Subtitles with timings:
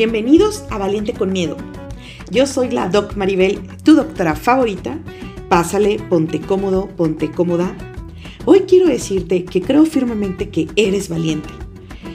[0.00, 1.58] Bienvenidos a Valiente con Miedo.
[2.30, 4.98] Yo soy la Doc Maribel, tu doctora favorita.
[5.50, 7.76] Pásale, ponte cómodo, ponte cómoda.
[8.46, 11.50] Hoy quiero decirte que creo firmemente que eres valiente.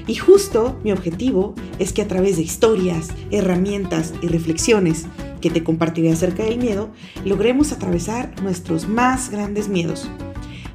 [0.08, 5.06] Y justo mi objetivo es que a través de historias, herramientas y reflexiones
[5.40, 6.90] que te compartiré acerca del miedo,
[7.24, 10.10] logremos atravesar nuestros más grandes miedos.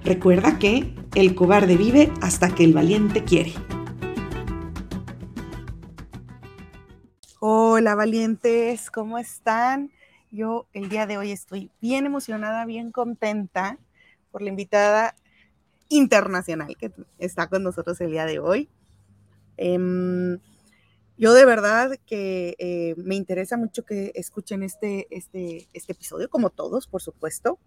[0.05, 3.55] Recuerda que el cobarde vive hasta que el valiente quiere.
[7.81, 9.91] Hola valientes, ¿cómo están?
[10.31, 13.79] Yo el día de hoy estoy bien emocionada, bien contenta
[14.31, 15.17] por la invitada
[15.89, 18.69] internacional que está con nosotros el día de hoy.
[19.57, 20.41] Em,
[21.17, 26.51] yo de verdad que eh, me interesa mucho que escuchen este, este, este episodio, como
[26.51, 27.59] todos, por supuesto.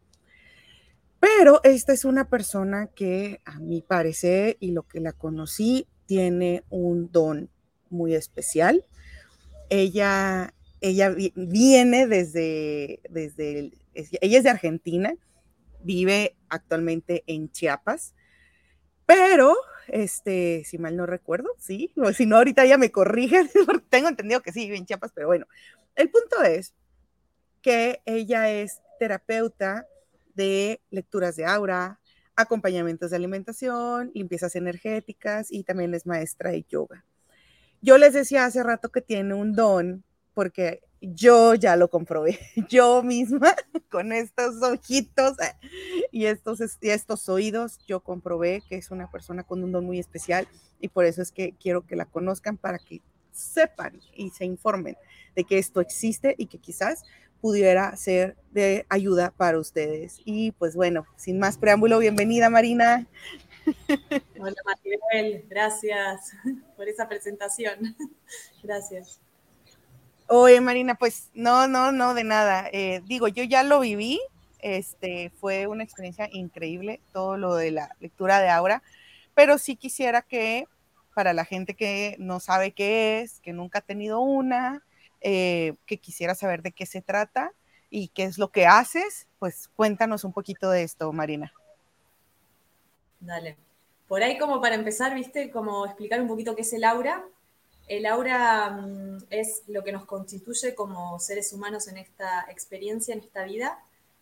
[1.20, 6.64] Pero esta es una persona que a mi parecer y lo que la conocí tiene
[6.70, 7.50] un don
[7.90, 8.86] muy especial
[9.74, 15.16] ella, ella viene desde, desde ella es de Argentina,
[15.82, 18.14] vive actualmente en Chiapas,
[19.08, 19.56] pero,
[19.88, 23.50] este, si mal no recuerdo, sí, o si no, ahorita ella me corrige,
[23.90, 25.48] tengo entendido que sí, vive en Chiapas, pero bueno,
[25.96, 26.76] el punto es
[27.64, 29.88] que ella es terapeuta
[30.36, 32.00] de lecturas de aura,
[32.36, 37.04] acompañamientos de alimentación, limpiezas energéticas y también es maestra de yoga.
[37.84, 42.40] Yo les decía hace rato que tiene un don, porque yo ya lo comprobé,
[42.70, 43.54] yo misma,
[43.92, 45.36] con estos ojitos
[46.10, 50.48] y estos, estos oídos, yo comprobé que es una persona con un don muy especial
[50.80, 53.02] y por eso es que quiero que la conozcan para que
[53.34, 54.96] sepan y se informen
[55.36, 57.04] de que esto existe y que quizás
[57.42, 60.22] pudiera ser de ayuda para ustedes.
[60.24, 63.10] Y pues bueno, sin más preámbulo, bienvenida Marina.
[64.40, 66.34] Hola Maribel, gracias
[66.76, 67.96] por esa presentación.
[68.64, 69.20] Gracias.
[70.28, 72.70] Oye Marina, pues no, no, no, de nada.
[72.72, 74.20] Eh, digo, yo ya lo viví,
[74.60, 78.84] este, fue una experiencia increíble, todo lo de la lectura de Aura,
[79.36, 80.68] pero sí quisiera que
[81.14, 84.84] para la gente que no sabe qué es, que nunca ha tenido una,
[85.22, 87.52] eh, que quisiera saber de qué se trata
[87.90, 91.54] y qué es lo que haces, pues cuéntanos un poquito de esto, Marina.
[93.26, 93.58] Dale.
[94.08, 97.26] Por ahí como para empezar, viste, como explicar un poquito qué es el aura.
[97.88, 103.22] El aura mm, es lo que nos constituye como seres humanos en esta experiencia, en
[103.22, 103.80] esta vida.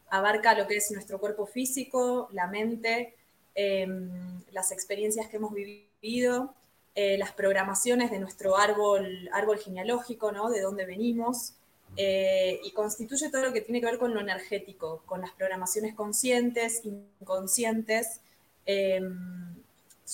[0.09, 3.15] Abarca lo que es nuestro cuerpo físico, la mente,
[3.55, 6.53] em, las experiencias que hemos vivido,
[6.93, 10.49] eh, las programaciones de nuestro árbol, árbol genealógico, ¿no?
[10.49, 11.53] De dónde venimos.
[11.97, 15.93] Eh, y constituye todo lo que tiene que ver con lo energético, con las programaciones
[15.93, 18.21] conscientes, inconscientes,
[18.65, 19.55] Em,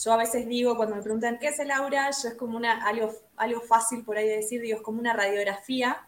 [0.04, 2.86] yo a veces digo, cuando me preguntan qué es el aura, yo es como una,
[2.86, 6.08] algo, algo fácil por ahí de decir, digo, es como una radiografía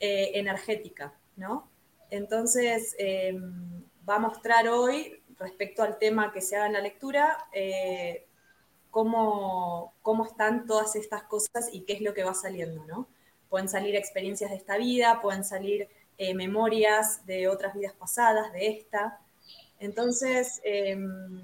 [0.00, 1.68] eh, energética, ¿no?
[2.10, 7.46] Entonces, em, va a mostrar hoy, respecto al tema que se haga en la lectura,
[7.52, 8.26] eh,
[8.90, 13.08] cómo, cómo están todas estas cosas y qué es lo que va saliendo, ¿no?
[13.48, 15.88] Pueden salir experiencias de esta vida, pueden salir
[16.18, 19.20] eh, memorias de otras vidas pasadas, de esta.
[19.78, 21.42] Entonces, em,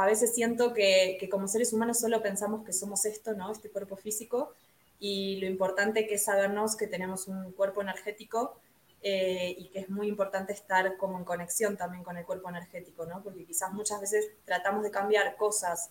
[0.00, 3.52] a veces siento que, como seres humanos solo pensamos que somos esto, ¿no?
[3.52, 4.54] Este cuerpo físico,
[4.98, 8.58] y lo importante que es sabernos que tenemos un cuerpo energético
[9.02, 13.06] eh, y que es muy importante estar como en conexión también con el cuerpo energético,
[13.06, 13.22] ¿no?
[13.22, 15.90] Porque quizás muchas veces tratamos de cambiar cosas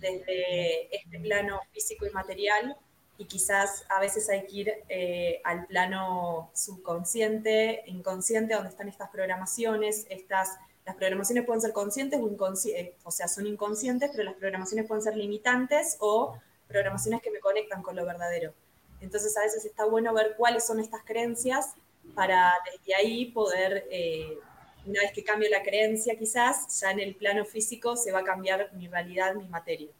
[0.00, 2.76] desde este plano físico y material
[3.16, 9.10] y quizás a veces hay que ir eh, al plano subconsciente, inconsciente, donde están estas
[9.10, 10.56] programaciones, estas
[10.88, 14.86] las programaciones pueden ser conscientes o inconscientes, eh, o sea, son inconscientes, pero las programaciones
[14.86, 18.54] pueden ser limitantes o programaciones que me conectan con lo verdadero.
[19.02, 21.74] Entonces a veces está bueno ver cuáles son estas creencias
[22.14, 24.38] para desde ahí poder, eh,
[24.86, 28.24] una vez que cambio la creencia quizás, ya en el plano físico se va a
[28.24, 29.90] cambiar mi realidad, mi materia.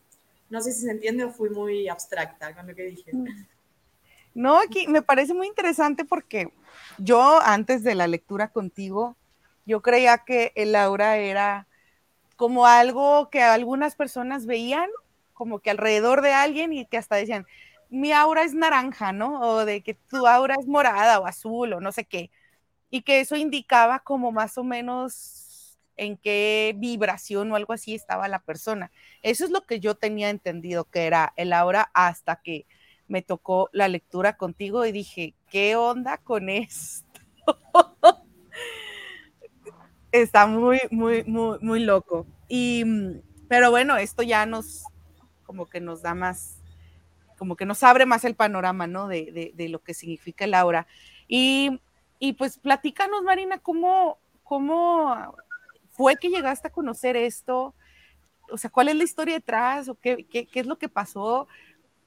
[0.48, 3.12] No sé si se entiende o fui muy abstracta con lo que dije.
[4.32, 6.50] No, aquí me parece muy interesante porque
[6.96, 9.17] yo antes de la lectura contigo
[9.68, 11.68] yo creía que el aura era
[12.36, 14.88] como algo que algunas personas veían
[15.34, 17.46] como que alrededor de alguien y que hasta decían,
[17.90, 19.40] mi aura es naranja, ¿no?
[19.40, 22.30] O de que tu aura es morada o azul o no sé qué.
[22.90, 28.26] Y que eso indicaba como más o menos en qué vibración o algo así estaba
[28.26, 28.90] la persona.
[29.22, 32.66] Eso es lo que yo tenía entendido que era el aura hasta que
[33.06, 37.20] me tocó la lectura contigo y dije, ¿qué onda con esto?
[40.12, 42.26] está muy, muy, muy, muy loco.
[42.48, 42.84] Y,
[43.48, 44.84] pero bueno, esto ya nos,
[45.44, 46.58] como que nos da más
[47.38, 49.06] como que nos abre más el panorama, ¿no?
[49.06, 50.86] De, lo que significa el aura.
[51.28, 51.80] Y,
[52.36, 55.36] pues platícanos, Marina, ¿cómo, ¿cómo
[55.92, 57.74] fue que llegaste a conocer esto?
[58.50, 59.88] O sea, ¿cuál es la historia detrás?
[59.88, 61.46] ¿O qué, qué, qué es lo que pasó?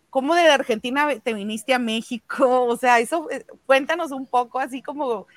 [0.10, 2.66] ¿Cómo de Argentina te viniste a México?
[2.68, 5.28] O sea, eso, eh, cuéntanos un poco así como,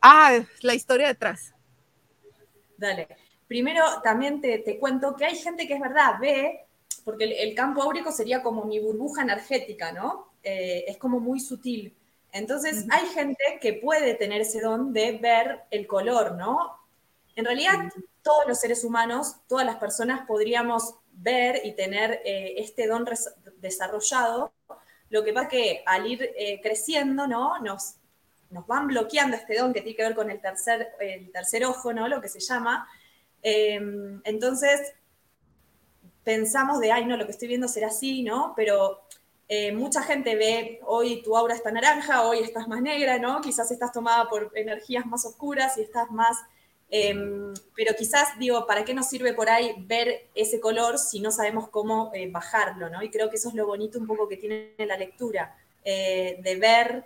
[0.00, 1.52] ah, la historia detrás.
[2.82, 3.06] Dale.
[3.46, 6.66] Primero, también te, cuento que hay gente que es verdad, ve,
[7.04, 10.32] porque el, campo áurico sería como mi burbuja energética, ¿no?
[10.42, 11.96] Eh, es como muy sutil.
[12.32, 16.76] Entonces, hay gente que puede tener ese don de ver el color, ¿no?
[17.36, 17.74] En realidad,
[18.20, 23.04] todos los seres humanos, todas las personas podríamos ver y tener eh, este don
[23.58, 24.52] desarrollado.
[25.08, 27.60] Lo que pasa es que al ir eh, creciendo, ¿no?
[27.60, 27.94] Nos,
[28.52, 31.92] nos van bloqueando este don que tiene que ver con el tercer, el tercer ojo,
[31.92, 32.08] ¿no?
[32.08, 32.88] Lo que se llama.
[33.42, 34.92] Em, entonces,
[36.22, 38.52] pensamos de, ay, no, lo que estoy viendo será así, ¿no?
[38.54, 39.00] Pero
[39.48, 43.40] eh, mucha gente ve, hoy tu aura está naranja, hoy estás más negra, ¿no?
[43.40, 46.38] Quizás estás tomada por energías más oscuras y estás más
[46.94, 51.30] Em, pero quizás, digo, ¿para qué nos sirve por ahí ver ese color si no
[51.30, 52.90] sabemos cómo eh, bajarlo?
[52.90, 53.02] ¿no?
[53.02, 56.56] Y creo que eso es lo bonito un poco que tiene la lectura, eh, de
[56.56, 57.04] ver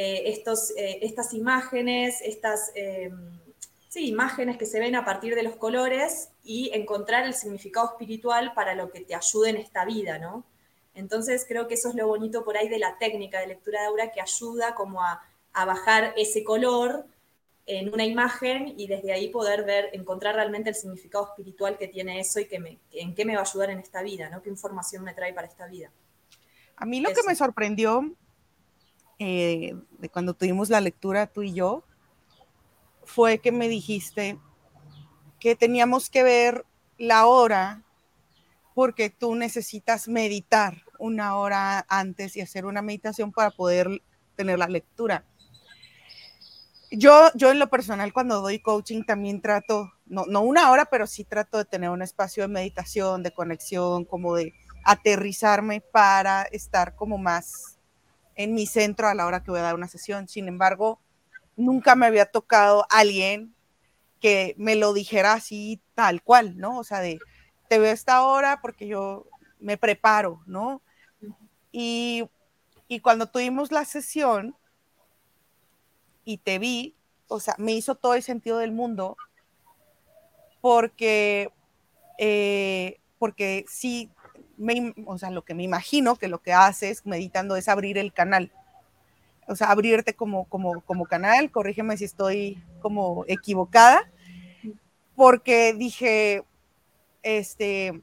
[0.00, 3.36] eh, estos, estas imágenes, estas em,
[3.88, 8.52] sí, imágenes que se ven a partir de los colores y encontrar el significado espiritual
[8.54, 10.44] para lo que te ayude en esta vida, ¿no?
[10.94, 13.86] Entonces creo que eso es lo bonito por ahí de la técnica de lectura de
[13.88, 15.20] aura que ayuda como a,
[15.52, 17.04] a bajar ese color
[17.66, 22.20] en una imagen y desde ahí poder ver, encontrar realmente el significado espiritual que tiene
[22.20, 24.42] eso y que me, en qué me va a ayudar en esta vida, ¿no?
[24.42, 25.90] ¿Qué información me trae para esta vida?
[26.76, 28.14] A mí lo que me sorprendió
[29.18, 31.82] eh, de cuando tuvimos la lectura tú y yo
[33.04, 34.38] fue que me dijiste
[35.40, 36.64] que teníamos que ver
[36.98, 37.82] la hora
[38.74, 44.02] porque tú necesitas meditar una hora antes y hacer una meditación para poder
[44.36, 45.24] tener la lectura.
[46.90, 51.06] Yo, yo en lo personal, cuando doy coaching, también trato, no, no una hora, pero
[51.06, 54.54] sí trato de tener un espacio de meditación, de conexión, como de
[54.84, 57.77] aterrizarme para estar como más
[58.38, 60.28] en mi centro a la hora que voy a dar una sesión.
[60.28, 60.98] Sin embargo,
[61.56, 63.54] nunca me había tocado alguien
[64.20, 66.78] que me lo dijera así tal cual, ¿no?
[66.78, 67.18] O sea, de,
[67.68, 69.26] te veo esta hora porque yo
[69.60, 70.80] me preparo, ¿no?
[71.70, 72.24] Y,
[72.86, 74.56] y cuando tuvimos la sesión,
[76.28, 76.94] y te vi,
[77.28, 79.16] o sea, me hizo todo el sentido del mundo
[80.60, 81.50] porque,
[82.18, 84.10] eh, porque sí,
[85.06, 88.52] o sea, lo que me imagino que lo que haces meditando es abrir el canal,
[89.46, 94.10] o sea, abrirte como, como, como canal, corrígeme si estoy como equivocada,
[95.16, 96.44] porque dije,
[97.22, 98.02] este,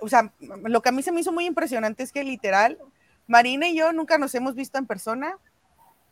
[0.00, 2.78] o sea, lo que a mí se me hizo muy impresionante es que literal,
[3.26, 5.36] Marina y yo nunca nos hemos visto en persona,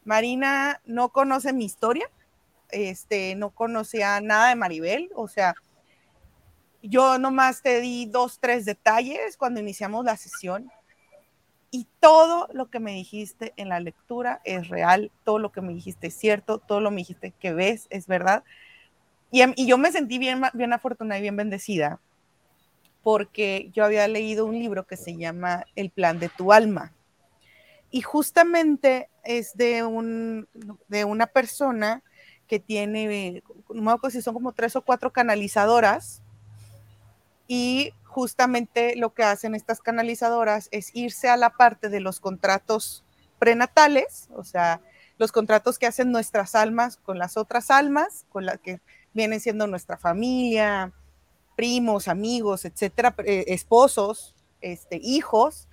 [0.05, 2.09] Marina no conoce mi historia,
[2.71, 5.55] este, no conocía nada de Maribel, o sea,
[6.83, 10.71] yo nomás te di dos, tres detalles cuando iniciamos la sesión
[11.71, 15.75] y todo lo que me dijiste en la lectura es real, todo lo que me
[15.75, 18.43] dijiste es cierto, todo lo que me dijiste que ves es verdad.
[19.31, 22.01] Y, y yo me sentí bien, bien afortunada y bien bendecida
[23.03, 26.93] porque yo había leído un libro que se llama El plan de tu alma
[27.91, 30.49] y justamente es de, un,
[30.89, 32.03] de una persona
[32.47, 36.23] que tiene, no me si son como tres o cuatro canalizadoras,
[37.49, 43.05] y justamente lo que hacen estas canalizadoras es irse a la parte de los contratos
[43.39, 44.81] prenatales, o sea,
[45.17, 48.81] los contratos que hacen nuestras almas con las otras almas, con las que
[49.15, 50.93] vienen siendo nuestra familia,
[51.57, 55.69] primos, amigos, etcétera, eh, esposos, este, hijos.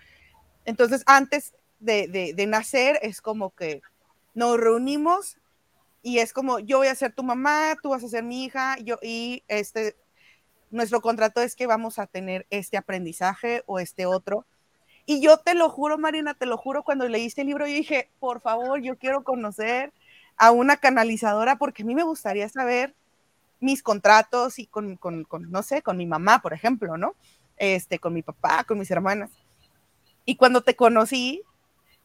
[0.65, 3.82] Entonces, antes de, nacer es como que
[4.34, 5.38] nos reunimos
[6.01, 8.77] y es como yo voy a ser tu mamá, tú vas a ser mi hija,
[8.79, 9.96] yo y este
[10.72, 14.45] nuestro contrato es que vamos a tener este aprendizaje o este otro.
[15.05, 18.10] Y yo te lo juro, Marina, te lo juro, cuando leíste el libro, yo dije,
[18.19, 19.93] por favor, yo quiero conocer
[20.38, 22.95] a una canalizadora porque a mí me gustaría saber
[23.60, 27.15] mis contratos y con, con, con, no sé, con mi mamá, por ejemplo, ¿no?
[27.57, 29.31] Este, con mi papá, con mis hermanas.
[30.25, 31.43] Y cuando te conocí,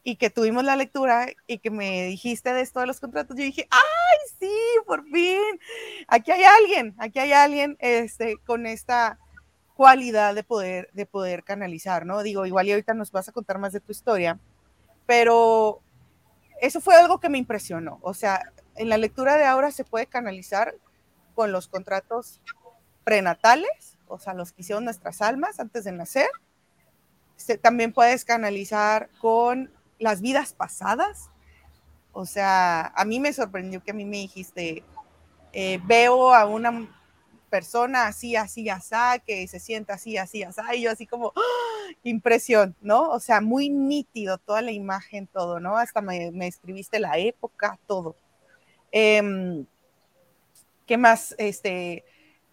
[0.03, 3.43] y que tuvimos la lectura y que me dijiste de esto de los contratos, yo
[3.43, 4.51] dije, ay, sí,
[4.85, 5.59] por fin,
[6.07, 9.19] aquí hay alguien, aquí hay alguien este, con esta
[9.75, 12.23] cualidad de poder, de poder canalizar, ¿no?
[12.23, 14.39] Digo, igual y ahorita nos vas a contar más de tu historia,
[15.05, 15.81] pero
[16.59, 18.41] eso fue algo que me impresionó, o sea,
[18.75, 20.75] en la lectura de ahora se puede canalizar
[21.35, 22.41] con los contratos
[23.03, 26.29] prenatales, o sea, los que hicieron nuestras almas antes de nacer,
[27.61, 31.29] también puedes canalizar con las vidas pasadas.
[32.11, 34.83] O sea, a mí me sorprendió que a mí me dijiste,
[35.53, 36.89] eh, veo a una
[37.49, 41.93] persona así, así, así, que se sienta así, así, así, y yo así como, ¡ah!
[42.03, 43.09] impresión, ¿no?
[43.09, 45.77] O sea, muy nítido toda la imagen, todo, ¿no?
[45.77, 48.15] Hasta me, escribiste la época, todo.
[48.91, 49.65] Em,
[50.85, 51.35] ¿Qué más?
[51.37, 52.03] Este,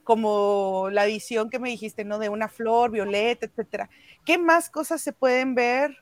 [0.04, 2.18] como la visión que me dijiste, ¿no?
[2.18, 3.90] De una flor, violeta, etcétera.
[4.24, 5.96] ¿Qué más cosas se pueden ver?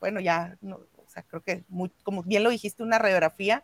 [0.00, 0.56] Bueno, ya,
[1.14, 1.64] sea, creo que,
[2.02, 3.62] como bien lo dijiste, una radiografía,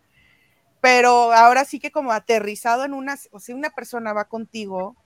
[0.81, 4.97] pero ahora sí que como aterrizado en una, o si una persona va contigo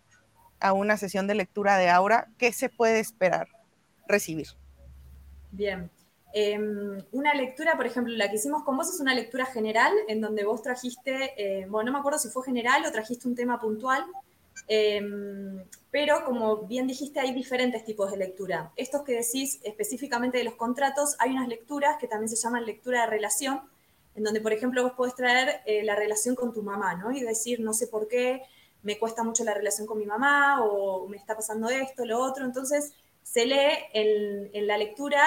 [0.60, 3.48] a una sesión de lectura de aura, ¿qué se puede esperar
[4.06, 4.48] recibir?
[5.50, 5.90] Bien.
[6.32, 10.20] Em, una lectura, por ejemplo, la que hicimos con vos es una lectura general en
[10.20, 13.60] donde vos trajiste, eh, bueno, no me acuerdo si fue general o trajiste un tema
[13.60, 14.04] puntual,
[14.68, 18.72] em, pero como bien dijiste, hay diferentes tipos de lectura.
[18.76, 23.02] Estos que decís específicamente de los contratos, hay unas lecturas que también se llaman lectura
[23.02, 23.60] de relación,
[24.14, 27.10] en donde, por ejemplo, vos podés traer eh, la relación con tu mamá, ¿no?
[27.10, 28.42] Y decir, no sé por qué,
[28.82, 32.44] me cuesta mucho la relación con mi mamá, o me está pasando esto, lo otro.
[32.44, 32.92] Entonces,
[33.22, 35.22] se lee en, la lectura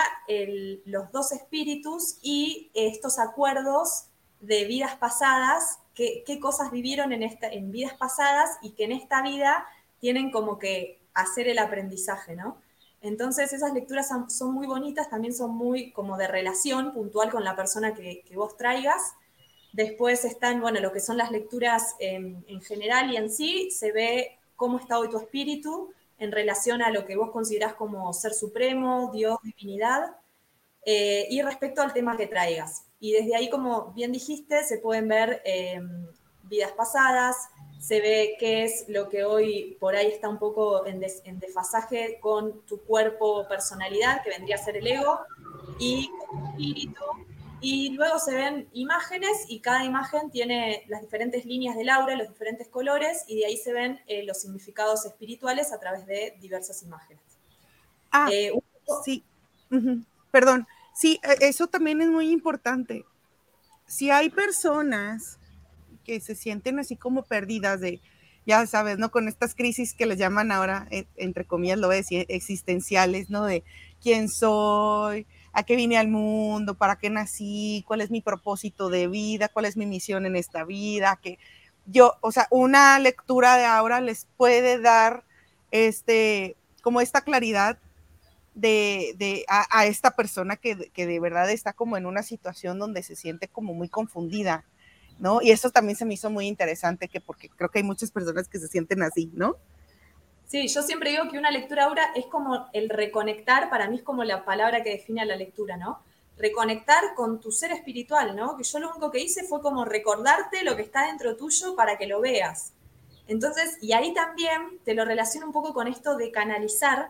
[0.85, 4.05] los dos espíritus y estos acuerdos
[4.39, 9.23] de vidas pasadas, qué, cosas vivieron en, esta, en vidas pasadas y que en esta
[9.23, 9.65] vida
[9.99, 12.57] tienen como que hacer el aprendizaje, ¿no?
[13.01, 17.55] Entonces esas lecturas son, muy bonitas, también son muy como de relación puntual con la
[17.55, 19.13] persona que, vos traigas.
[19.73, 24.37] Después están, bueno, lo que son las lecturas en, general y en sí, se ve
[24.55, 29.11] cómo está hoy tu espíritu en relación a lo que vos considerás como ser supremo,
[29.13, 30.17] Dios, divinidad,
[30.89, 32.85] eh, y respecto al tema que traigas.
[33.01, 35.81] Y desde ahí, como bien dijiste, se pueden ver eh,
[36.43, 37.35] vidas pasadas,
[37.77, 42.65] se ve qué es lo que hoy por ahí está un poco en, desfasaje con
[42.65, 45.19] tu cuerpo, personalidad, que vendría a ser el ego,
[45.77, 46.09] y
[46.53, 47.03] espíritu.
[47.59, 52.29] Y luego se ven imágenes y cada imagen tiene las diferentes líneas del aura, los
[52.29, 56.81] diferentes colores, y de ahí se ven eh, los significados espirituales a través de diversas
[56.81, 57.23] imágenes.
[58.09, 58.53] Ah, eh,
[59.03, 59.21] sí.
[60.31, 60.65] Perdón.
[60.97, 63.05] Sí, e, eso también es muy importante.
[63.85, 65.39] Si hay personas
[66.03, 68.01] que se sienten así como perdidas de,
[68.45, 69.11] ya sabes, ¿no?
[69.11, 73.45] Con estas crisis que les llaman ahora, entre comillas, lo voy a decir, existenciales, ¿no?
[73.45, 73.63] De
[74.01, 79.07] quién soy, a qué vine al mundo, para qué nací, cuál es mi propósito de
[79.07, 81.37] vida, cuál es mi misión en esta vida, que
[81.85, 85.23] yo, o sea, una lectura de ahora les puede dar
[85.71, 87.77] este, como esta claridad
[88.59, 93.15] de, a, esta persona que, que, de verdad está como en una situación donde se
[93.15, 94.65] siente como muy confundida
[95.19, 95.41] ¿no?
[95.41, 98.47] Y eso también se me hizo muy interesante, que porque creo que hay muchas personas
[98.47, 99.55] que se sienten así, ¿no?
[100.45, 104.03] Sí, yo siempre digo que una lectura aura es como el reconectar, para mí es
[104.03, 105.99] como la palabra que define a la lectura, ¿no?
[106.37, 108.55] Reconectar con tu ser espiritual, ¿no?
[108.55, 111.97] Que yo lo único que hice fue como recordarte lo que está dentro tuyo para
[111.97, 112.73] que lo veas.
[113.27, 117.09] Entonces, y ahí también te lo relaciono un poco con esto de canalizar,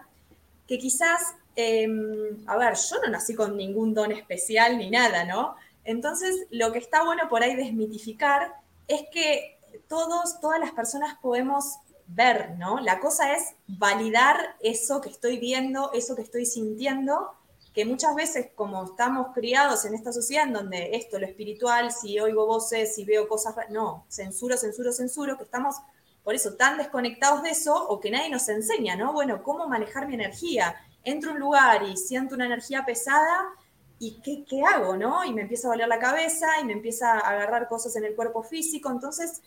[0.68, 5.56] que quizás, em, a ver, yo no nací con ningún don especial ni nada, ¿no?
[5.84, 8.54] Entonces, lo que está bueno por ahí desmitificar
[8.88, 9.58] es que
[9.88, 12.80] todos, todas las personas podemos ver, ¿no?
[12.80, 17.34] La cosa es validar eso que estoy viendo, eso que estoy sintiendo,
[17.74, 22.20] que muchas veces como estamos criados en esta sociedad en donde esto, lo espiritual, si
[22.20, 25.76] oigo voces, si veo cosas, no, censuro, censuro, censuro, que estamos
[26.28, 29.14] por eso tan desconectados de eso o que nadie nos enseña, ¿no?
[29.14, 30.76] Bueno, cómo manejar mi energía.
[31.06, 33.46] Entro a un lugar y siento una energía pesada,
[33.98, 34.98] ¿y qué, hago?
[34.98, 35.24] ¿no?
[35.24, 38.14] Y me empieza a valer la cabeza y me empieza a agarrar cosas en el
[38.14, 38.92] cuerpo físico.
[38.92, 39.42] Entonces,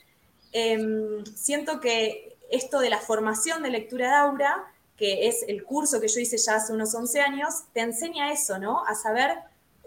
[0.52, 6.00] em, siento que esto de la formación de lectura de aura, que es el curso
[6.00, 8.87] que yo hice ya hace unos 11 años, te enseña eso, ¿no?
[8.87, 9.37] A saber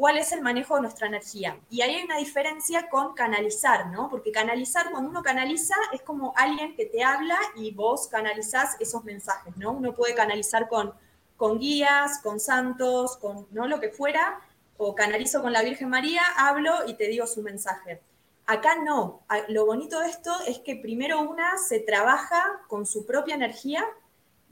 [0.03, 1.57] cuál es el manejo de nuestra energía.
[1.69, 4.09] Y ahí hay una diferencia con canalizar, ¿no?
[4.09, 9.05] Porque canalizar, cuando uno canaliza, es como alguien que te habla y vos canalizás esos
[9.05, 9.71] mensajes, ¿no?
[9.71, 10.93] Uno puede canalizar con,
[11.37, 13.65] con guías, con santos, con ¿no?
[13.65, 14.41] lo que fuera,
[14.75, 18.01] o canalizo con la Virgen María, hablo y te digo su mensaje.
[18.45, 19.21] Acá no.
[19.47, 23.85] Lo bonito de esto es que primero una se trabaja con su propia energía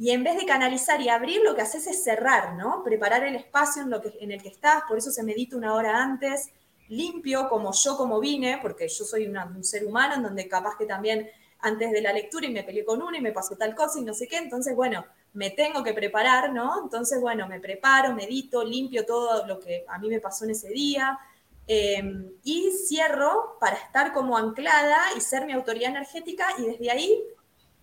[0.01, 2.81] y en vez de canalizar y abrir, lo que haces es cerrar, ¿no?
[2.83, 5.75] Preparar el espacio en, lo que, en el que estás, por eso se medita una
[5.75, 6.49] hora antes,
[6.87, 10.87] limpio como yo como vine, porque yo soy un ser humano en donde capaz que
[10.87, 11.29] también
[11.59, 14.03] antes de la lectura y me peleé con uno y me pasó tal cosa y
[14.03, 16.81] no sé qué, entonces bueno, me tengo que preparar, ¿no?
[16.81, 20.69] Entonces, bueno, me preparo, medito, limpio todo lo que a mí me pasó en ese
[20.69, 21.19] día
[21.67, 27.23] em, y cierro para estar como anclada y ser mi autoridad energética y desde ahí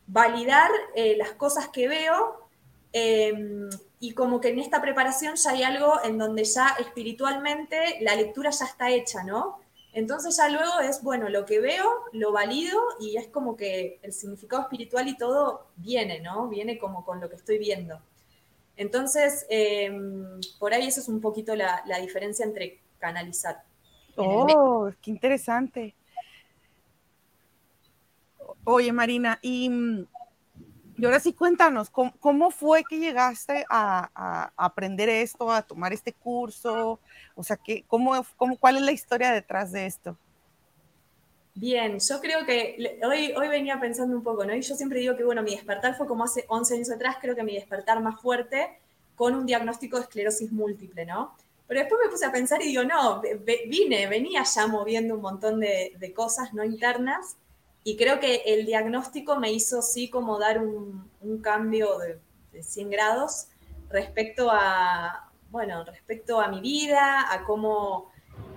[0.08, 2.48] validar eh, las cosas que veo
[2.92, 3.68] Em,
[4.00, 8.50] y como que en esta preparación ya hay algo en donde ya espiritualmente la lectura
[8.50, 9.60] ya está hecha, ¿no?
[9.92, 14.12] Entonces ya luego es, bueno, lo que veo, lo valido y es como que el
[14.12, 16.48] significado espiritual y todo viene, ¿no?
[16.48, 18.00] Viene como con lo que estoy viendo.
[18.76, 23.62] Entonces, em, por ahí eso es un poquito la, la diferencia entre canalizar.
[24.16, 25.94] Oh, qué interesante.
[28.70, 30.06] Oye, Marina, y, mm,
[30.98, 37.00] y ahora sí cuéntanos, ¿cómo, fue que llegaste a, aprender esto, a tomar este curso?
[37.34, 40.18] O sea, ¿qué, cómo, cómo, ¿cuál es la historia detrás de esto?
[41.54, 44.54] Bien, yo creo que hoy, hoy venía pensando un poco, ¿no?
[44.54, 47.34] Y yo siempre digo que, bueno, mi despertar fue como hace 11 años atrás, creo
[47.34, 48.78] que mi despertar más fuerte
[49.16, 51.34] con un diagnóstico de esclerosis múltiple, ¿no?
[51.66, 53.22] Pero después me puse a pensar y digo, no,
[53.66, 57.38] vine, venía ya moviendo un montón de, de cosas no internas
[57.88, 61.08] y creo que el diagnóstico me hizo sí como dar un,
[61.40, 63.46] cambio de, 100 grados
[63.88, 68.12] respecto a, bueno, respecto a mi vida, a cómo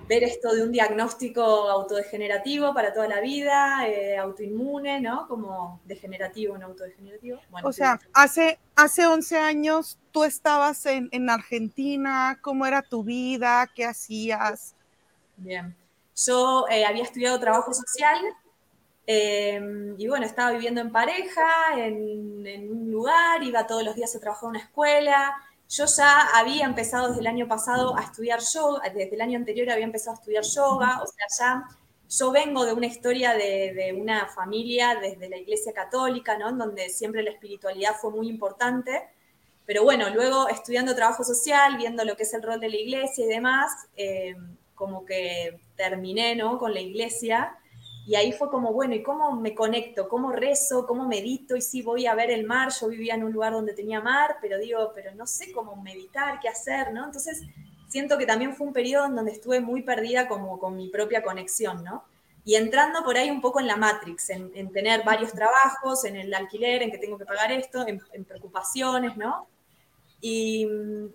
[0.10, 5.30] ver esto de un diagnóstico autodegenerativo para toda la vida, eh, autoinmune, ¿no?
[5.30, 7.40] Como degenerativo, no autodegenerativo.
[7.64, 13.72] o sea, hace, hace 11 años tú estabas en, en, Argentina, ¿cómo era tu vida?
[13.74, 14.76] ¿Qué hacías?
[15.38, 15.74] Bien,
[16.18, 18.18] yo eh, había estudiado trabajo social
[19.14, 21.44] Em, y bueno, estaba viviendo en pareja,
[21.76, 25.36] en, un lugar, iba todos los días a trabajar en una escuela.
[25.70, 29.70] Yo ya había empezado desde el año pasado a estudiar yoga, desde el año anterior
[29.70, 31.64] había empezado a estudiar yoga, o sea, ya
[32.10, 36.50] yo vengo de una historia de, de una familia desde la iglesia católica, ¿no?
[36.50, 39.10] En donde siempre la espiritualidad fue muy importante.
[39.66, 43.26] Pero bueno, luego estudiando trabajo social, viendo lo que es el rol de la iglesia
[43.26, 46.58] y demás, em, como que terminé, ¿no?
[46.58, 47.58] Con la iglesia
[48.06, 50.10] y ahí fue como, bueno, ¿y cómo me conecto?
[50.10, 50.88] ¿Cómo rezo?
[50.88, 51.56] ¿Cómo medito?
[51.56, 52.72] Y sí, voy a ver el mar.
[52.80, 56.40] Yo vivía en un lugar donde tenía mar, pero digo, pero no sé cómo meditar,
[56.40, 57.06] qué hacer, ¿no?
[57.06, 57.44] Entonces,
[57.88, 61.22] siento que también fue un periodo en donde estuve muy perdida como con mi propia
[61.22, 62.04] conexión, ¿no?
[62.44, 66.34] Y entrando por ahí un poco en la Matrix, en, tener varios trabajos, en el
[66.34, 69.48] alquiler, en que tengo que pagar esto, en, preocupaciones, ¿no?
[70.22, 70.68] Y,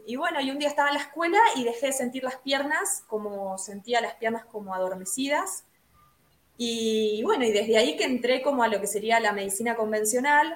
[0.07, 3.03] y, bueno, y un día estaba en la escuela y dejé de sentir las piernas,
[3.09, 5.66] como sentía las piernas como adormecidas
[6.59, 10.55] y bueno, y desde ahí que entré como a lo que sería la medicina convencional,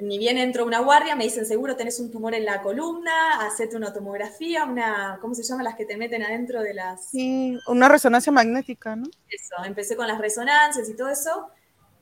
[0.00, 3.46] ni bien entro a una guardia, me dicen, seguro tenés un tumor en la columna,
[3.46, 7.10] hacete una tomografía, una, ¿cómo se llama las que te meten adentro de las...
[7.10, 9.08] Sí, una resonancia magnética, ¿no?
[9.28, 11.48] Eso, empecé con las resonancias y todo eso.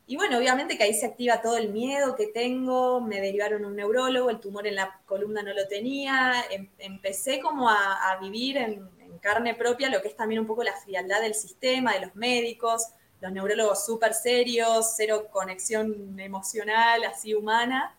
[0.06, 3.74] Y bueno, obviamente que ahí se activa todo el miedo que tengo, me derivaron un
[3.74, 8.88] neurólogo, el tumor en la columna no lo tenía, em, empecé como a vivir en,
[9.18, 12.88] carne propia lo que es también un poco la frialdad del sistema, de los médicos,
[13.20, 17.96] los neurólogos súper serios, cero conexión emocional, así humana.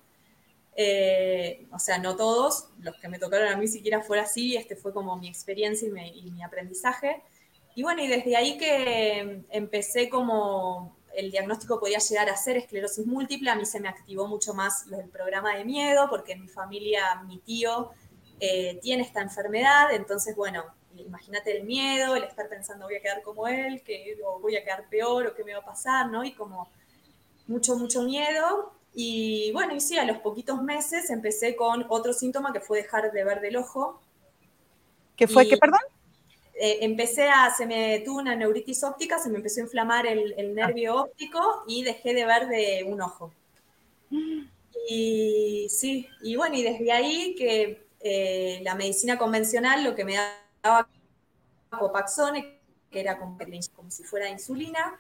[0.75, 4.75] Eh, o sea, no todos, los que me tocaron a mí siquiera fuera así, este
[4.75, 7.23] fue como mi experiencia y, mi aprendizaje.
[7.73, 13.08] Y bueno, y desde ahí que empecé como el diagnóstico podía llegar a ser esclerosis
[13.08, 16.47] múltiple, a mí se me activó mucho más el programa de miedo, porque en mi
[16.47, 17.89] familia mi tío
[18.39, 20.63] eh, tiene esta enfermedad, entonces bueno,
[20.99, 24.63] imagínate el miedo, el estar pensando voy a quedar como él, que o voy a
[24.63, 26.23] quedar peor o qué me va a pasar, ¿no?
[26.23, 26.69] Y como
[27.47, 28.73] mucho, mucho miedo.
[28.93, 33.12] Y bueno, y sí, a los poquitos meses empecé con otro síntoma que fue dejar
[33.12, 34.01] de ver del ojo.
[35.15, 35.47] ¿Qué fue?
[35.47, 35.79] ¿Qué, perdón?
[36.60, 40.33] Eh, empecé a, se me tuvo una neuritis óptica, se me empezó a inflamar el,
[40.38, 40.65] el ah.
[40.65, 43.31] nervio óptico y dejé de ver de un ojo.
[44.89, 50.15] Y sí, y bueno, y desde ahí que eh, la medicina convencional lo que me
[50.15, 50.46] da
[51.69, 53.38] Copaxone, que era como,
[53.89, 54.97] si fuera insulina,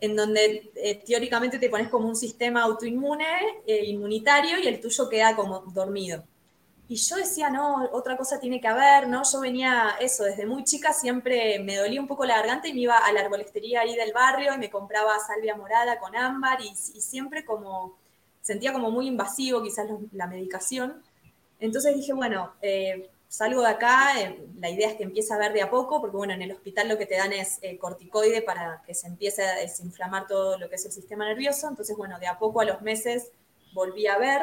[0.00, 5.08] en donde eh, teóricamente te pones como un sistema autoinmune, eh, inmunitario, y el tuyo
[5.08, 6.24] queda como dormido.
[6.90, 9.22] Y yo decía, no, otra cosa tiene que haber, ¿no?
[9.30, 12.80] Yo venía, eso, desde muy chica siempre me dolía un poco la garganta y me
[12.80, 16.74] iba a la arbolestería ahí del barrio y me compraba salvia morada con ámbar y,
[16.74, 17.98] siempre como,
[18.40, 21.02] sentía como muy invasivo quizás la medicación.
[21.60, 25.52] Entonces dije, bueno, eh, salgo de acá, eh, la idea es que empiece a ver
[25.52, 28.42] de a poco, porque bueno, en el hospital lo que te dan es eh, corticoide
[28.42, 32.18] para que se empiece a desinflamar todo lo que es el sistema nervioso, entonces bueno,
[32.18, 33.30] de a poco a los meses
[33.72, 34.42] volví a ver.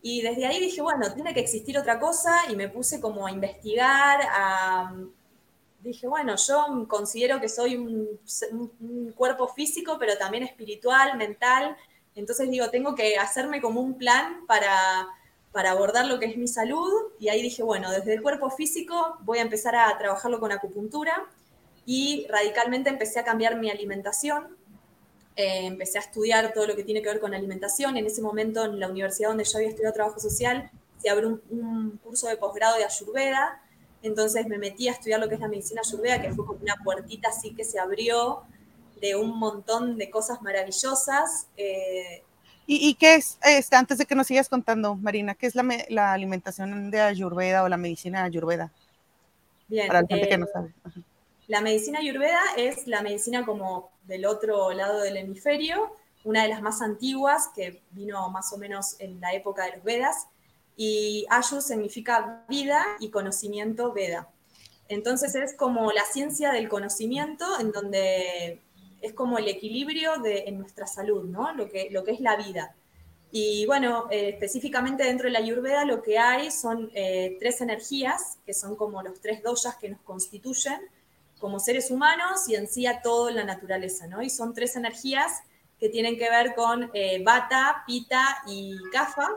[0.00, 3.32] Y desde ahí dije, bueno, tiene que existir otra cosa y me puse como a
[3.32, 4.20] investigar,
[5.80, 11.76] dije, bueno, yo considero que soy un cuerpo físico, pero también espiritual, mental,
[12.18, 15.06] entonces digo, tengo que hacerme como un plan para
[15.52, 19.16] para abordar lo que es mi salud y ahí dije, bueno, desde el cuerpo físico
[19.20, 21.26] voy a empezar a trabajarlo con acupuntura
[21.86, 24.56] y radicalmente empecé a cambiar mi alimentación.
[25.36, 27.96] eh, empecé a estudiar todo lo que tiene que ver con alimentación.
[27.96, 31.98] En ese momento, en la universidad donde yo había estudiado trabajo social, se abrió un,
[32.02, 33.62] curso de posgrado de Ayurveda.
[34.02, 36.76] Entonces me metí a estudiar lo que es la medicina Ayurveda, que fue como una
[36.84, 38.42] puertita así que se abrió
[39.00, 41.46] de un montón de cosas maravillosas.
[41.56, 42.24] Eh,
[42.70, 46.12] ¿Y, qué es, este, antes de que nos sigas contando, Marina, qué es la, la
[46.12, 48.70] alimentación de Ayurveda o la medicina Ayurveda?
[49.68, 49.86] Bien.
[49.86, 50.74] Para la gente que no eh, sabe.
[51.46, 56.60] La medicina ayurveda es la medicina como del otro lado del hemisferio, una de las
[56.60, 60.26] más antiguas que vino más o menos en la época de los Vedas.
[60.76, 64.28] Y Ayu significa vida y conocimiento Veda.
[64.88, 68.60] Entonces es como la ciencia del conocimiento en donde
[69.00, 71.52] es como el equilibrio de, en nuestra salud, ¿no?
[71.54, 72.74] Lo que, lo que es la vida.
[73.30, 78.38] Y bueno, eh, específicamente dentro de la Ayurveda lo que hay son eh, tres energías,
[78.46, 80.80] que son como los tres doyas que nos constituyen,
[81.38, 84.22] como seres humanos y en sí a todo la naturaleza, ¿no?
[84.22, 85.42] Y son tres energías
[85.78, 89.28] que tienen que ver con eh, Bata, Pita y Kafa,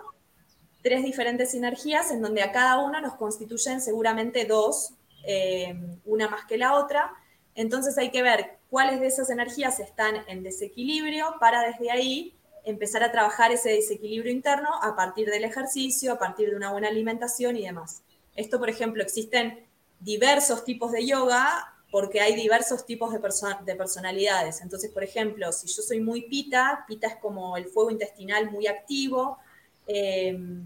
[0.82, 4.94] tres diferentes energías en donde a cada una nos constituyen seguramente dos,
[5.26, 7.14] eh, una más que la otra.
[7.54, 13.04] Entonces hay que ver cuáles de esas energías están en desequilibrio para desde ahí empezar
[13.04, 17.58] a trabajar ese desequilibrio interno a partir del ejercicio, a partir de una buena alimentación
[17.58, 18.02] y demás.
[18.34, 19.66] Esto, por ejemplo, existen
[20.00, 24.62] diversos tipos de yoga porque hay diversos tipos de, de personalidades.
[24.62, 28.68] Entonces, por ejemplo, si yo soy muy pita, pita es como el fuego intestinal muy
[28.68, 29.38] activo.
[29.86, 30.66] Em,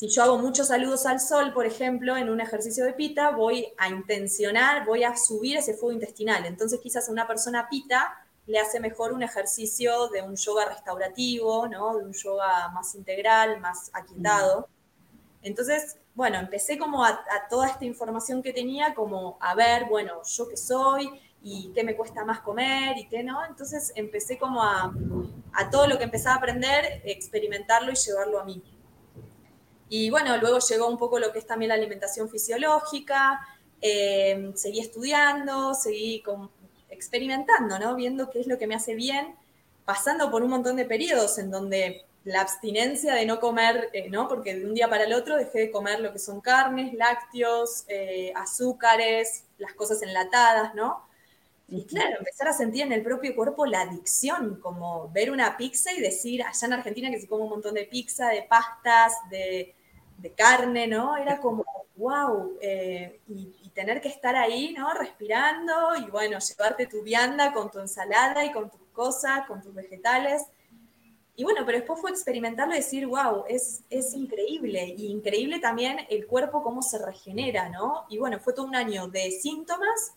[0.00, 3.70] si yo hago muchos saludos al sol, por ejemplo, en un ejercicio de pita, voy
[3.76, 6.46] a intencionar, voy a subir ese fuego intestinal.
[6.46, 11.68] Entonces, quizás a una persona pita le hace mejor un ejercicio de un yoga restaurativo,
[11.68, 11.98] ¿no?
[11.98, 14.70] de un yoga más integral, más aquietado.
[15.42, 20.48] Entonces, bueno, empecé como a, toda esta información que tenía, como a ver, bueno, yo
[20.48, 21.10] qué soy
[21.42, 23.44] y qué me cuesta más comer y qué no.
[23.44, 24.94] Entonces empecé como a,
[25.52, 28.62] a todo lo que empezaba a aprender, experimentarlo y llevarlo a mí.
[29.90, 33.40] Y bueno, luego llegó un poco lo que es también la alimentación fisiológica,
[33.82, 36.22] eh, seguí estudiando, seguí
[36.88, 37.96] experimentando, ¿no?
[37.96, 39.34] Viendo qué es lo que me hace bien,
[39.84, 44.28] pasando por un montón de periodos en donde la abstinencia de no comer, eh, ¿no?
[44.28, 47.84] Porque de un día para el otro dejé de comer lo que son carnes, lácteos,
[47.88, 51.04] eh, azúcares, las cosas enlatadas, ¿no?
[51.66, 55.92] Y claro, empezar a sentir en el propio cuerpo la adicción, como ver una pizza
[55.92, 59.74] y decir, allá en Argentina que se come un montón de pizza, de pastas, de,
[60.34, 61.16] carne, ¿no?
[61.16, 61.64] Era como,
[61.96, 64.92] wow, eh, y, y, tener que estar ahí, ¿no?
[64.94, 69.74] Respirando y bueno, llevarte tu vianda con tu ensalada y con tus cosas, con tus
[69.74, 70.46] vegetales.
[71.36, 74.94] Y bueno, pero después fue experimentarlo y decir, wow, es, es increíble.
[74.96, 78.04] Y increíble también el cuerpo cómo se regenera, ¿no?
[78.10, 80.12] Y bueno, fue todo un año de síntomas,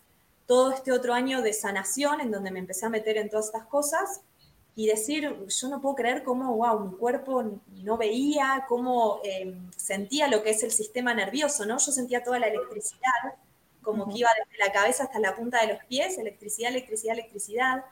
[0.46, 3.66] todo este otro año de sanación, en donde me empecé a meter en todas estas
[3.66, 4.20] cosas
[4.76, 7.44] y decir, yo no puedo creer cómo, wow, mi cuerpo
[7.82, 11.78] no veía, cómo em, sentía lo que es el sistema nervioso, ¿no?
[11.78, 13.34] Yo sentía toda la electricidad,
[13.82, 17.84] como que iba desde la cabeza hasta la punta de los pies, electricidad, electricidad, electricidad.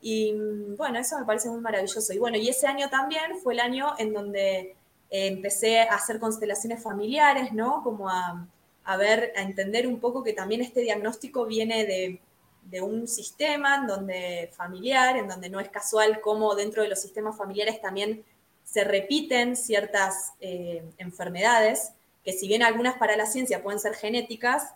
[0.00, 2.12] Y mm, bueno, eso me parece muy maravilloso.
[2.12, 4.74] Y bueno, y ese año también fue el año en donde
[5.10, 7.84] eh, empecé a hacer constelaciones familiares, ¿no?
[7.84, 8.48] Como a,
[8.84, 12.20] a, ver, a entender un poco que también este diagnóstico viene de,
[12.62, 17.00] de, un sistema en donde familiar, en donde no es casual cómo dentro de los
[17.00, 18.24] sistemas familiares también
[18.64, 21.92] se repiten ciertas eh, enfermedades,
[22.24, 24.74] que si bien algunas para la ciencia pueden ser genéticas,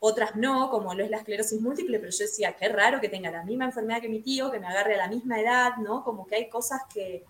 [0.00, 3.30] otras no, como lo es la esclerosis múltiple, pero yo decía, qué raro que tenga
[3.30, 6.04] la misma enfermedad que mi tío, que me agarre a la misma edad, ¿no?
[6.04, 7.24] Como que hay cosas que,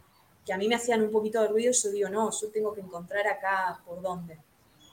[0.44, 2.80] que a mí me hacían un poquito de ruido, yo digo, no, yo tengo que
[2.80, 4.38] encontrar acá por dónde.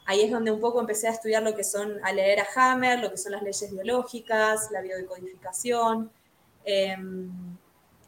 [0.05, 2.99] Ahí es donde un poco empecé a estudiar lo que son, a leer a Hammer,
[2.99, 6.11] lo que son las leyes biológicas, la biodecodificación,
[6.65, 7.31] em,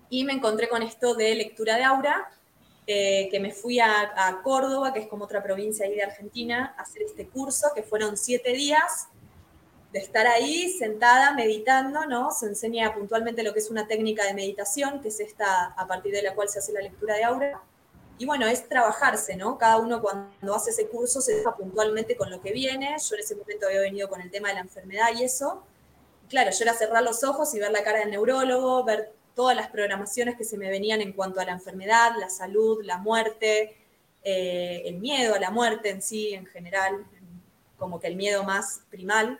[0.10, 2.29] y me encontré con esto de lectura de aura,
[2.88, 6.75] eh, que me fui a, a, Córdoba, que es como otra provincia ahí de Argentina,
[6.77, 9.08] a hacer este curso, que fueron siete días,
[9.95, 12.29] de estar ahí sentada meditando, ¿no?
[12.31, 16.12] Se enseña puntualmente lo que es una técnica de meditación, que es esta a partir
[16.13, 17.62] de la cual se hace la lectura de aura.
[18.17, 19.58] Y bueno, es trabajarse, ¿no?
[19.58, 22.95] Cada uno cuando hace ese curso se deja puntualmente con lo que viene.
[22.97, 25.63] Yo en ese momento había venido con el tema de la enfermedad y eso.
[26.30, 29.69] claro, yo era cerrar los ojos y ver la cara del neurólogo, ver todas las
[29.69, 33.75] programaciones que se me venían en cuanto a la enfermedad, la salud, la muerte,
[34.23, 37.06] eh, el miedo a la muerte en sí, en general,
[37.78, 39.39] como que el miedo más primal.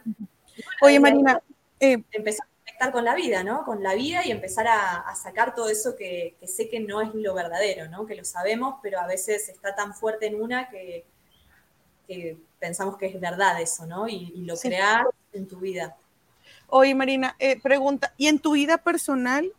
[0.82, 1.42] Oye, Marina.
[1.80, 3.64] Eh, empezar a conectar con la vida, ¿no?
[3.64, 7.34] Con la vida y empezar a, sacar todo eso que, sé que no es lo
[7.34, 8.06] verdadero, ¿no?
[8.06, 11.06] Que lo sabemos, pero a veces está tan fuerte en una que,
[12.60, 14.08] pensamos que es verdad eso, ¿no?
[14.08, 15.96] Y, lo crear en tu vida.
[16.68, 19.52] Oye, Marina, eh, pregunta, ¿y en tu vida personal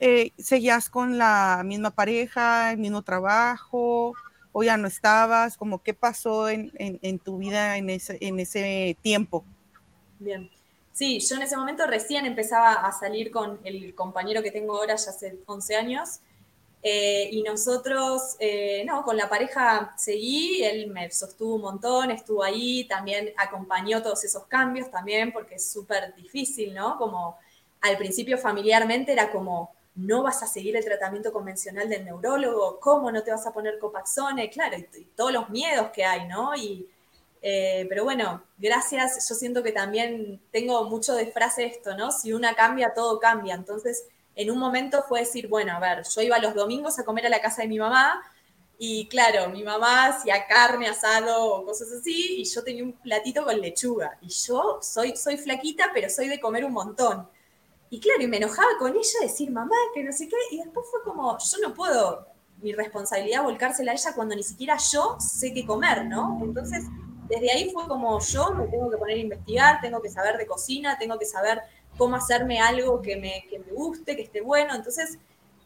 [0.00, 4.14] eh, ¿seguías con la misma pareja, el mismo trabajo?
[4.52, 5.56] ¿O ya no estabas?
[5.56, 9.44] Como, ¿Qué pasó en, en, tu vida en ese, en ese tiempo?
[10.18, 10.50] Bien.
[10.94, 14.94] Sí, yo en ese momento recién empezaba a salir con el compañero que tengo ahora
[14.94, 16.20] ya hace 11 años.
[16.84, 22.44] Eh, y nosotros, eh, no, con la pareja seguí, él me sostuvo un montón, estuvo
[22.44, 26.96] ahí, también acompañó todos esos cambios también, porque es súper difícil, ¿no?
[26.96, 27.38] Como
[27.80, 33.10] al principio familiarmente era como, no vas a seguir el tratamiento convencional del neurólogo, ¿cómo
[33.10, 34.48] no te vas a poner copaxone?
[34.50, 36.54] Claro, y, todos los miedos que hay, ¿no?
[36.54, 36.88] Y,
[37.46, 42.10] eh, pero bueno, gracias, yo siento que también tengo mucho de frase esto, ¿no?
[42.10, 43.54] Si una cambia, todo cambia.
[43.54, 47.26] Entonces, en un momento fue decir, bueno, a ver, yo iba los domingos a comer
[47.26, 48.22] a la casa de mi mamá
[48.78, 53.44] y claro, mi mamá hacía carne, asado o cosas así y yo tenía un platito
[53.44, 57.28] con lechuga y yo soy, soy flaquita, pero soy de comer un montón.
[57.90, 60.86] Y claro, y me enojaba con ella decir, mamá, que no sé qué, y después
[60.90, 62.26] fue como, yo no puedo
[62.62, 66.40] mi responsabilidad volcársela a ella cuando ni siquiera yo sé qué comer, ¿no?
[66.42, 66.84] Entonces,
[67.28, 70.46] desde ahí fue como yo me tengo que poner a investigar, tengo que saber de
[70.46, 71.62] cocina, tengo que saber
[71.96, 74.74] cómo hacerme algo que me, que me guste, que esté bueno.
[74.74, 75.18] Entonces,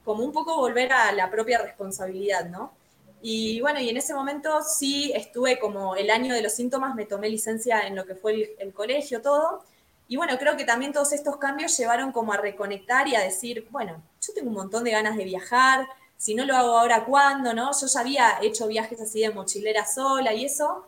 [0.04, 2.72] como un poco volver a la propia responsabilidad, ¿no?
[3.20, 7.04] Y bueno, y en ese momento sí estuve como el año de los síntomas, me
[7.04, 9.64] tomé licencia en lo que fue el, el, colegio, todo.
[10.06, 13.66] Y bueno, creo que también todos estos cambios llevaron como a reconectar y a decir,
[13.70, 17.54] bueno, yo tengo un montón de ganas de viajar, si no lo hago ahora, ¿cuándo?
[17.54, 17.70] ¿no?
[17.80, 20.84] Yo ya había hecho viajes así de mochilera sola y eso,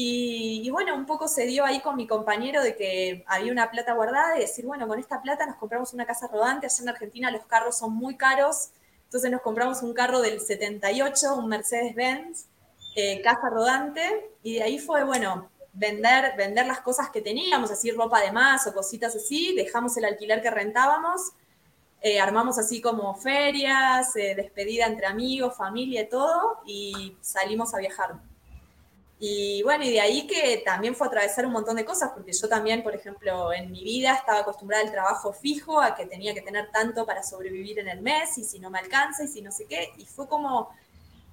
[0.00, 3.94] y, bueno, un poco se dio ahí con mi compañero de que había una plata
[3.94, 6.66] guardada y decir, bueno, con esta plata nos compramos una casa rodante.
[6.66, 8.70] Allá en Argentina los carros son muy caros,
[9.06, 12.46] entonces nos compramos un carro del 78, un Mercedes-Benz,
[12.94, 17.90] eh, casa rodante, y de ahí fue, bueno, vender, vender las cosas que teníamos, así
[17.90, 21.32] ropa de más o cositas así, dejamos el alquiler que rentábamos,
[22.02, 27.78] eh, armamos así como ferias, eh, despedida entre amigos, familia y todo, y salimos a
[27.78, 28.27] viajar.
[29.20, 32.48] Y bueno, y de ahí que también fue atravesar un montón de cosas, porque yo
[32.48, 36.40] también, por ejemplo, en mi vida estaba acostumbrada al trabajo fijo, a que tenía que
[36.40, 39.50] tener tanto para sobrevivir en el mes, y si no me alcanza, y si no
[39.50, 40.70] sé qué, y fue como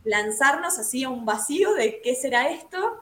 [0.04, 3.02] lanzarnos así a un vacío de qué será esto.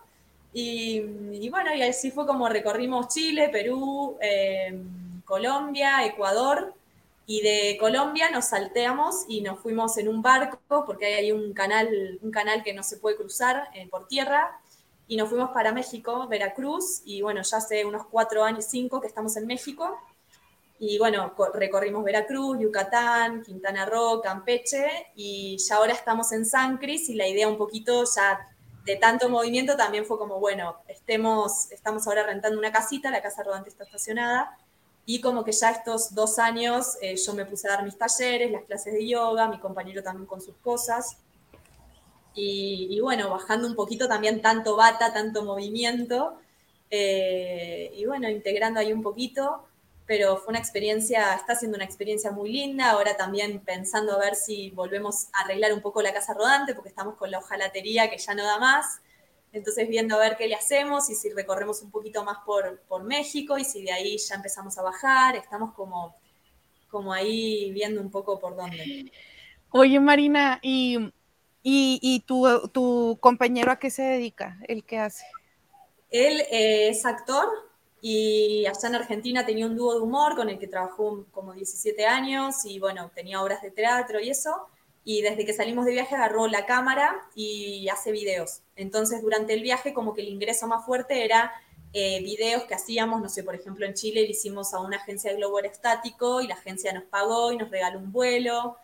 [0.52, 6.74] Y, bueno, y así fue como recorrimos Chile, Perú, em, Colombia, Ecuador,
[7.26, 11.54] y de Colombia nos salteamos y nos fuimos en un barco, porque hay ahí un
[11.54, 14.60] canal, un canal que no se puede cruzar eh, por tierra,
[15.14, 19.06] y nos fuimos para México, Veracruz, y bueno, ya hace unos cuatro años, cinco que
[19.06, 19.96] estamos en México,
[20.80, 27.10] y bueno, recorrimos Veracruz, Yucatán, Quintana Roo, Campeche, y ya ahora estamos en San Cris,
[27.10, 28.50] y la idea un poquito ya
[28.86, 33.44] de tanto movimiento también fue como, bueno, estemos, estamos ahora rentando una casita, la casa
[33.44, 34.58] rodante está estacionada,
[35.06, 38.52] y como que ya estos dos años eh, yo me puse a dar mis talleres,
[38.52, 41.18] las clases de yoga, mi compañero también con sus cosas,
[42.36, 46.40] y, bueno, bajando un poquito también tanto bata, tanto movimiento,
[46.90, 49.66] eh, y bueno, integrando ahí un poquito,
[50.06, 54.36] pero fue una experiencia, está siendo una experiencia muy linda, ahora también pensando a ver
[54.36, 58.18] si volvemos a arreglar un poco la casa rodante, porque estamos con la hojalatería que
[58.18, 59.02] ya no da más,
[59.54, 63.04] entonces viendo a ver qué le hacemos y si recorremos un poquito más por, por
[63.04, 66.16] México y si de ahí ya empezamos a bajar, estamos como,
[66.90, 69.12] como ahí viendo un poco por dónde.
[69.70, 71.12] Oye Marina, y
[71.66, 74.58] ¿Y, tu, compañero a qué se dedica?
[74.68, 75.26] ¿El qué hace?
[76.10, 77.48] Él eh, es actor
[78.02, 82.06] y allá en Argentina tenía un dúo de humor con el que trabajó como 17
[82.06, 84.68] años y bueno, tenía obras de teatro y eso.
[85.06, 88.62] Y desde que salimos de viaje agarró la cámara y hace videos.
[88.76, 91.52] Entonces durante el viaje como que el ingreso más fuerte era
[91.94, 95.32] eh, videos que hacíamos, no sé, por ejemplo en Chile le hicimos a una agencia
[95.32, 98.78] de globo aerostático y la agencia nos pagó y nos regaló un vuelo.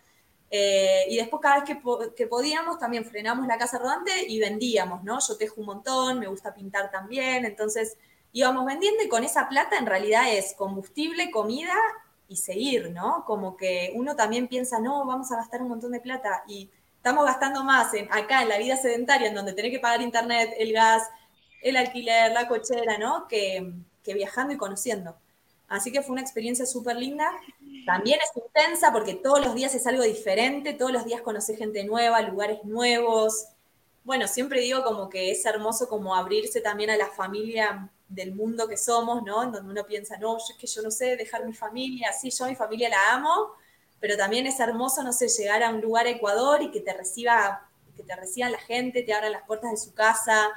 [0.52, 1.78] Eh, y después cada vez
[2.16, 5.20] que, podíamos también frenamos la casa rodante y vendíamos, ¿no?
[5.20, 7.98] Yo tejo un montón, me gusta pintar también, entonces
[8.32, 11.76] íbamos vendiendo y con esa plata en realidad es combustible, comida
[12.28, 13.26] y seguir, ¿no?
[13.26, 17.26] Como que uno también piensa, no, vamos a gastar un montón de plata y estamos
[17.26, 21.04] gastando más acá en la vida sedentaria, en donde tenés que pagar internet, el gas,
[21.62, 23.28] el alquiler, la cochera, ¿no?
[23.28, 23.72] Que,
[24.04, 25.16] que viajando y conociendo.
[25.68, 27.32] Así que fue una experiencia súper linda.
[27.86, 31.84] También es intensa porque todos los días es algo diferente, todos los días conoces gente
[31.84, 33.48] nueva, lugares nuevos.
[34.04, 38.68] Bueno, siempre digo como que es hermoso como abrirse también a la familia del mundo
[38.68, 39.44] que somos, ¿no?
[39.44, 42.46] En donde uno piensa, no, es que yo no sé dejar mi familia, sí, yo
[42.48, 43.52] mi familia la amo,
[44.00, 47.70] pero también es hermoso, no sé, llegar a un lugar Ecuador y que te reciba,
[47.96, 50.50] que te reciban la gente, te abran las puertas de su casa,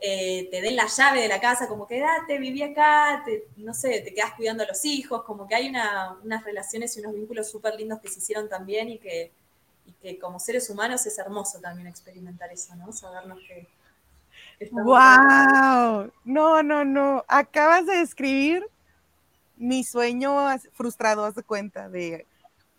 [0.00, 3.24] eh, te den la llave de la casa, como quédate, viví acá,
[3.56, 7.14] no sé, te quedas cuidando a los hijos, como que hay unas relaciones y unos
[7.14, 9.32] vínculos súper lindos que se hicieron también y que,
[10.20, 12.92] como seres humanos es hermoso también experimentar eso, ¿no?
[12.92, 13.66] Sabernos que...
[14.70, 16.12] ¡Wow!
[16.24, 17.24] No, no, no.
[17.26, 18.64] Acabas de describir
[19.56, 22.24] mi sueño frustrado, haz de cuenta, de,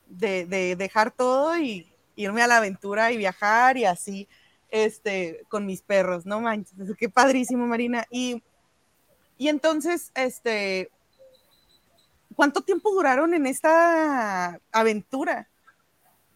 [0.08, 4.28] de dejar todo y irme a la aventura y viajar y así
[4.72, 8.06] este, con mis perros, no manches, qué padrísimo, Marina.
[8.10, 8.44] Y,
[9.38, 10.92] y entonces, este,
[12.36, 15.50] ¿cuánto tiempo duraron en esta aventura?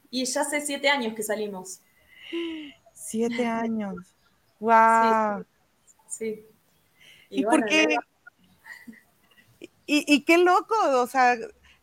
[0.10, 1.82] Y ya hace siete años que salimos.
[2.94, 3.96] Siete años.
[4.60, 5.46] Wow.
[6.08, 6.46] Sí.
[7.30, 7.98] ¿Y, por qué?
[9.86, 11.36] Y, qué loco, o sea,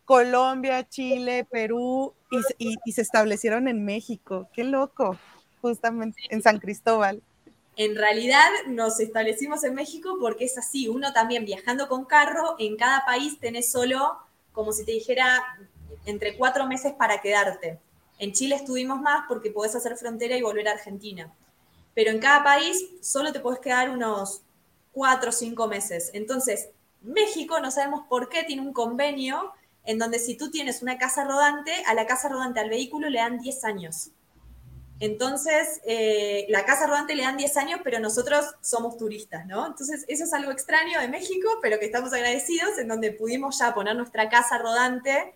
[0.05, 2.15] Colombia, Chile, Perú,
[2.59, 4.49] y, y se establecieron en México.
[4.53, 5.19] Qué loco
[5.61, 7.23] justamente en San Cristóbal.
[7.77, 12.77] En realidad nos establecimos en México porque es así, uno también viajando con carro, en
[12.77, 14.19] cada país tenés solo,
[14.53, 15.43] como si te dijera,
[16.05, 17.79] entre cuatro meses para quedarte.
[18.19, 21.33] En Chile estuvimos más porque podés hacer frontera y volver a Argentina.
[21.95, 24.43] Pero en cada país solo te podés quedar unos
[24.93, 26.11] cuatro o cinco meses.
[26.13, 26.69] Entonces,
[27.03, 29.53] México, no sabemos por qué, tiene un convenio
[29.85, 33.19] en donde si tú tienes una casa rodante, a la casa rodante al vehículo le
[33.19, 34.11] dan 10 años.
[35.01, 39.67] Entonces, eh, la casa rodante le dan 10 años, pero nosotros somos turistas, ¿no?
[39.67, 43.73] Entonces, eso es algo extraño de México, pero que estamos agradecidos, en donde pudimos ya
[43.73, 45.33] poner nuestra casa rodante.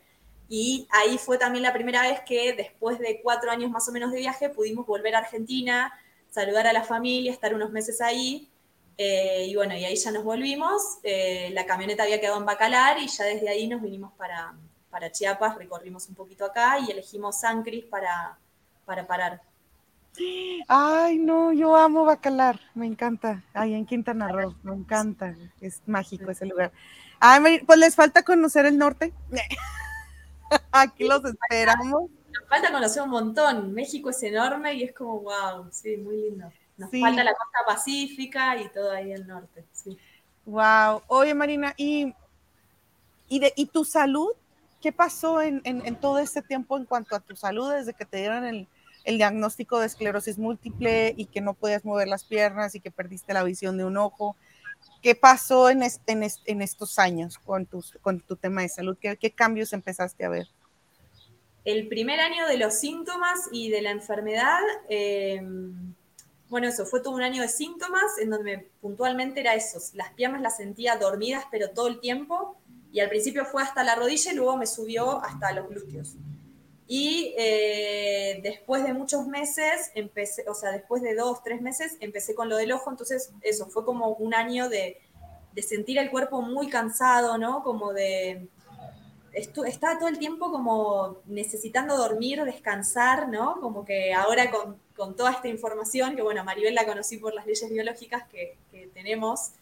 [0.50, 4.12] Y ahí fue también la primera vez que, después de cuatro años más o menos
[4.12, 5.90] de viaje, pudimos volver a Argentina,
[6.28, 8.50] saludar a la familia, estar unos meses ahí.
[8.98, 10.98] Eh, y bueno, y ahí ya nos volvimos.
[11.02, 14.54] Eh, la camioneta había quedado en Bacalar y ya desde ahí nos vinimos para,
[14.90, 18.38] para Chiapas, recorrimos un poquito acá y elegimos San Cris para,
[18.84, 19.53] para parar.
[20.68, 23.42] Ay, no, yo amo Bacalar, me encanta.
[23.52, 25.34] Ay, en Quintana Roo, me encanta.
[25.60, 26.72] Es mágico ese lugar.
[27.20, 29.12] Ay, pues les falta conocer el norte.
[30.72, 32.10] Aquí los esperamos.
[32.32, 33.72] Nos falta conocer un montón.
[33.72, 36.52] México es enorme y es como, wow, sí, muy lindo.
[36.76, 39.96] Nos falta la costa pacífica y todo ahí el norte, sí.
[40.44, 41.02] Wow.
[41.06, 42.12] Oye, Marina, ¿y,
[43.28, 44.30] y, de, y tu salud?
[44.80, 48.18] ¿Qué pasó en, en todo este tiempo en cuanto a tu salud desde que te
[48.18, 48.68] dieron el,
[49.04, 53.34] el diagnóstico de esclerosis múltiple y que no podías mover las piernas y que perdiste
[53.34, 54.36] la visión de un ojo.
[55.02, 57.68] ¿Qué pasó en, estos años con,
[58.00, 58.96] con tu tema de salud?
[58.98, 60.48] ¿Qué, cambios empezaste a ver?
[61.64, 65.94] El primer año de los síntomas y de la enfermedad, em,
[66.48, 70.42] bueno, eso fue todo un año de síntomas en donde puntualmente era eso, las piernas
[70.42, 72.56] las sentía dormidas pero todo el tiempo
[72.92, 76.16] y al principio fue hasta la rodilla y luego me subió hasta los glúteos.
[76.86, 82.34] Y eh, después de muchos meses, empecé, o sea, después de dos, tres meses, empecé
[82.34, 85.00] con lo del ojo, entonces eso, fue como un año de,
[85.54, 87.62] de sentir el cuerpo muy cansado, ¿no?
[87.62, 88.48] Como de...
[89.32, 93.60] estaba todo el tiempo como necesitando dormir, descansar, ¿no?
[93.60, 97.46] Como que ahora con, con toda esta información, que bueno, Maribel la conocí por las
[97.46, 99.52] leyes biológicas que, que tenemos,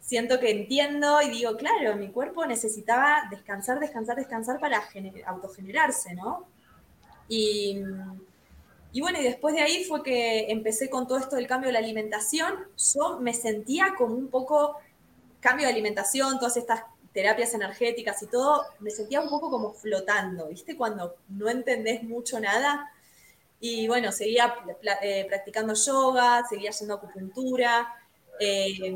[0.00, 4.82] siento que entiendo y digo, claro, mi cuerpo necesitaba descansar, descansar, descansar para
[5.26, 6.46] autogenerarse, ¿no?
[7.34, 11.72] Y, bueno, y después de ahí fue que empecé con todo esto del cambio de
[11.72, 12.52] la alimentación.
[12.92, 14.76] Yo me sentía como un poco
[15.40, 16.82] cambio de alimentación, todas estas
[17.14, 20.76] terapias energéticas y todo, me sentía un poco como flotando, ¿viste?
[20.76, 22.90] Cuando no entendés mucho nada.
[23.60, 24.54] Y bueno, seguía
[25.00, 27.94] eh, practicando yoga, seguía haciendo acupuntura.
[28.38, 28.94] Eh,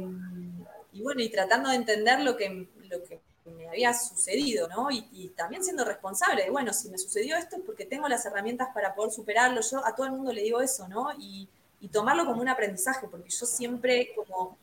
[0.93, 4.91] y bueno, y tratando de entender lo que, lo que me había sucedido, ¿no?
[4.91, 8.69] Y, también siendo responsable de, bueno, si me sucedió esto es porque tengo las herramientas
[8.75, 9.61] para poder superarlo.
[9.61, 11.09] Yo a todo el mundo le digo eso, ¿no?
[11.19, 11.49] Y,
[11.93, 14.59] tomarlo como un aprendizaje, porque yo siempre como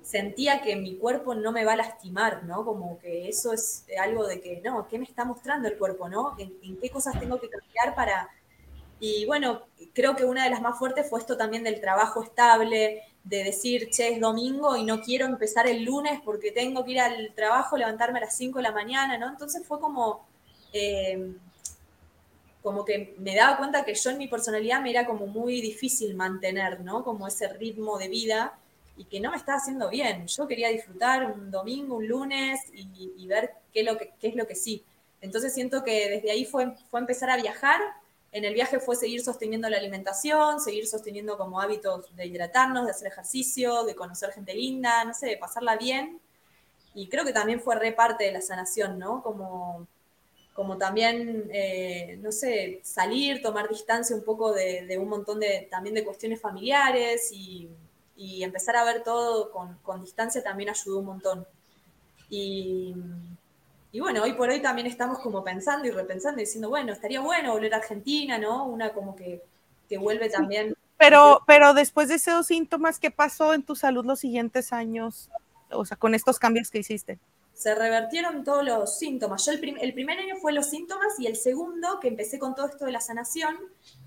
[0.00, 2.64] sentía que mi cuerpo no me va a lastimar, ¿no?
[2.64, 6.34] Como que eso es algo de que, no, ¿qué me está mostrando el cuerpo, ¿no?
[6.38, 8.30] ¿En, qué cosas tengo que cambiar para...
[8.98, 13.02] Y bueno, creo que una de las más fuertes fue esto también del trabajo estable,
[13.24, 17.00] de decir, che, es domingo y no quiero empezar el lunes porque tengo que ir
[17.00, 19.28] al trabajo, levantarme a las 5 de la mañana, ¿no?
[19.28, 20.26] Entonces fue como,
[20.74, 21.32] eh,
[22.62, 26.14] como que me daba cuenta que yo en mi personalidad me era como muy difícil
[26.14, 27.02] mantener, ¿no?
[27.02, 28.58] Como ese ritmo de vida
[28.96, 30.26] y que no me estaba haciendo bien.
[30.26, 34.46] Yo quería disfrutar un domingo, un lunes y, ver qué, lo que, qué es lo
[34.46, 34.84] que sí.
[35.22, 37.80] Entonces siento que desde ahí fue, fue empezar a viajar
[38.34, 42.90] en el viaje fue seguir sosteniendo la alimentación, seguir sosteniendo como hábitos de hidratarnos, de
[42.90, 46.20] hacer ejercicio, de conocer gente linda, no sé, de pasarla bien.
[46.94, 49.22] Y creo que también fue re parte de la sanación, ¿no?
[49.22, 49.86] Como,
[50.52, 55.94] como también, eh, no sé, salir, tomar distancia un poco de, un montón de, también
[55.94, 57.68] de cuestiones familiares y,
[58.16, 61.46] y empezar a ver todo con, con distancia también ayudó un montón.
[62.28, 62.96] Y,
[63.94, 67.52] y, bueno, hoy por hoy también estamos como pensando y repensando, diciendo, bueno, estaría bueno
[67.52, 68.66] volver a Argentina, ¿no?
[68.66, 69.40] Una como que,
[69.88, 70.74] que vuelve también.
[70.98, 75.30] Pero, pero después de esos síntomas, ¿qué pasó en tu salud los siguientes años?
[75.70, 77.20] O sea, con estos cambios que hiciste
[77.54, 79.46] se revertieron todos los síntomas.
[79.46, 82.84] Yo el, primer año fue los síntomas y el segundo, que empecé con todo esto
[82.84, 83.56] de la sanación,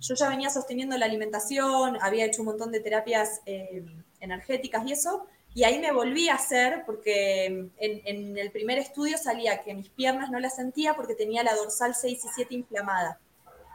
[0.01, 3.85] yo ya venía sosteniendo la alimentación, había hecho un montón de terapias eh,
[4.19, 5.25] energéticas y eso,
[5.57, 7.45] y ahí me volví a hacer, porque
[7.79, 11.95] en, el primer estudio salía que mis piernas no las sentía porque tenía la dorsal
[11.95, 13.19] 6 y 7 inflamada.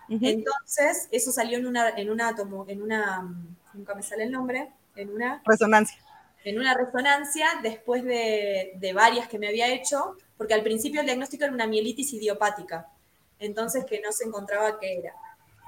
[0.08, 2.36] Entonces, eso salió en una, en una,
[2.68, 3.34] en una,
[3.74, 5.42] nunca me sale el nombre, en una...
[5.44, 5.98] Resonancia
[6.44, 11.42] en una resonancia después de, varias que me había hecho, porque al principio el diagnóstico
[11.42, 12.86] era una mielitis idiopática,
[13.40, 15.14] entonces que no se encontraba qué era.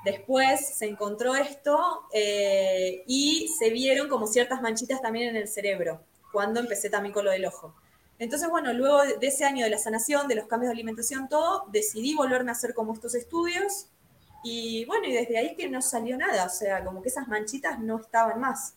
[0.04, 6.02] Después se encontró esto eh, y se vieron como ciertas manchitas también en el cerebro,
[6.32, 7.74] cuando empecé también con lo del ojo.
[8.18, 11.64] Entonces, bueno, luego de ese año de la sanación, de los cambios de alimentación, todo,
[11.72, 13.88] decidí volverme a hacer como estos estudios
[14.44, 17.80] y bueno, y desde ahí que no salió nada, o sea, como que esas manchitas
[17.80, 18.74] no estaban más.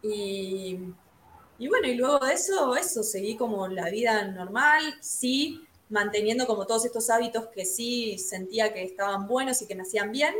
[0.00, 0.78] Y,
[1.58, 6.84] bueno, y luego de eso, eso, seguí como la vida normal, sí, manteniendo como todos
[6.84, 10.34] estos hábitos que sí sentía que estaban buenos y que me hacían bien.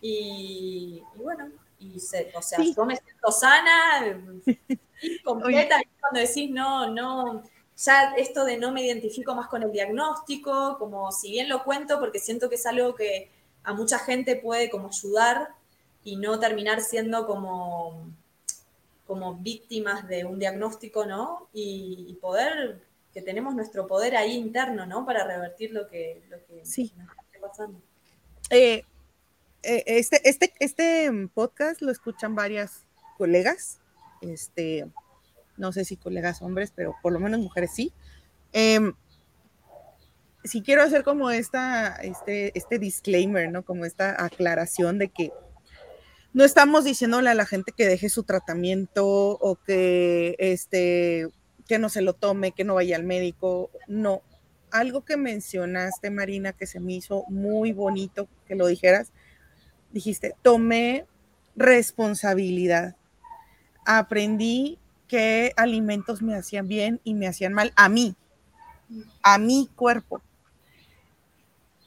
[0.00, 1.50] Y, bueno,
[1.80, 4.22] y o sea, yo me siento sana,
[5.24, 7.42] completa, y cuando decís no, no,
[7.76, 11.98] ya esto de no me identifico más con el diagnóstico, como si bien lo cuento
[11.98, 13.30] porque siento que es algo que
[13.64, 15.48] a mucha gente puede como ayudar
[16.04, 18.06] y no terminar siendo como
[19.06, 21.48] como víctimas de un diagnóstico, ¿no?
[21.52, 22.82] Y, poder,
[23.16, 25.06] que tenemos nuestro poder ahí interno, ¿no?
[25.06, 26.92] Para revertir lo que, lo que sí.
[26.98, 27.80] nos está pasando.
[28.50, 28.84] Eh,
[29.62, 32.84] eh, este, este, este podcast lo escuchan varias
[33.16, 33.78] colegas,
[34.20, 34.86] este,
[35.56, 37.90] no sé si colegas hombres, pero por lo menos mujeres sí.
[38.52, 38.92] Eh,
[40.44, 43.64] sí quiero hacer como esta, este, este disclaimer, ¿no?
[43.64, 45.32] Como esta aclaración de que
[46.34, 51.30] no estamos diciéndole a la gente que deje su tratamiento o que, este,
[51.66, 53.70] que no se lo tome, que no vaya al médico.
[53.86, 54.22] No.
[54.70, 59.12] Algo que mencionaste, Marina, que se me hizo muy bonito que lo dijeras,
[59.92, 61.06] dijiste, tomé
[61.54, 62.96] responsabilidad.
[63.84, 68.16] Aprendí qué alimentos me hacían bien y me hacían mal a mí,
[69.22, 70.20] a mi cuerpo.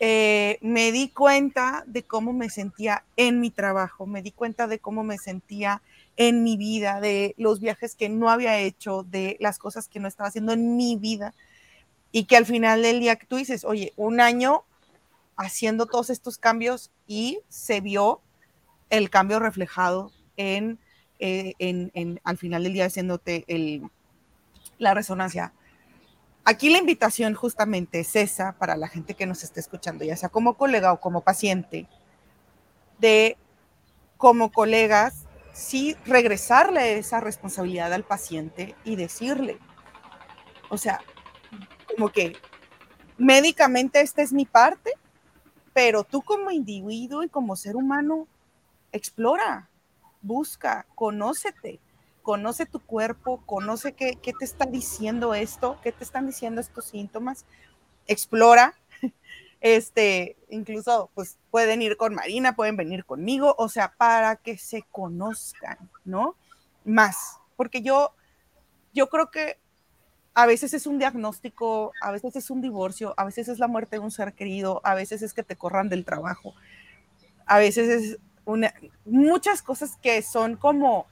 [0.01, 4.79] Eh, me di cuenta de cómo me sentía en mi trabajo, me di cuenta de
[4.79, 5.81] cómo me sentía
[6.19, 10.07] en mi vida, de los viajes que no había hecho, de las cosas que no
[10.07, 11.33] estaba haciendo en mi vida
[12.11, 14.65] y que al final del día tú dices, oye, un año
[15.37, 18.19] haciendo todos estos cambios y se vio
[18.89, 20.77] el cambio reflejado en,
[21.19, 23.89] eh, en, al final del día haciéndote el,
[24.77, 25.53] la resonancia
[26.43, 30.29] Aquí la invitación justamente es esa para la gente que nos esté escuchando, ya sea
[30.29, 31.85] como colega o como paciente,
[32.97, 33.37] de
[34.17, 35.25] como colegas,
[35.59, 39.59] sí regresarle esa responsabilidad al paciente y decirle,
[40.69, 41.01] o sea,
[41.87, 42.35] como que
[43.17, 44.91] médicamente esta es mi parte,
[45.73, 48.27] pero tú como individuo y como ser humano,
[48.91, 49.69] explora,
[50.21, 51.79] busca, conócete,
[52.21, 57.45] conoce tu cuerpo, conoce qué, te está diciendo esto, qué te están diciendo estos síntomas,
[58.07, 58.75] explora,
[59.61, 64.83] este, incluso pues pueden ir con Marina, pueden venir conmigo, o sea, para que se
[64.91, 66.35] conozcan, ¿no?
[66.85, 68.13] Más, porque yo,
[68.93, 69.59] yo creo que
[70.33, 73.97] a veces es un diagnóstico, a veces es un divorcio, a veces es la muerte
[73.97, 76.53] de un ser querido, a veces es que te corran del trabajo,
[77.45, 81.07] a veces es una, muchas cosas que son como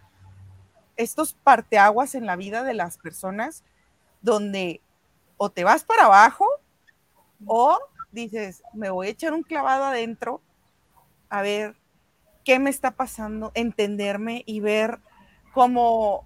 [0.96, 3.64] estos parteaguas en la vida de las personas
[4.22, 4.82] donde
[5.36, 6.46] o te vas para abajo
[7.46, 7.78] o
[8.12, 10.42] dices, me voy a echar un clavado adentro
[11.30, 11.76] a ver
[12.44, 15.00] qué me está pasando, entenderme y ver
[15.54, 16.26] cómo,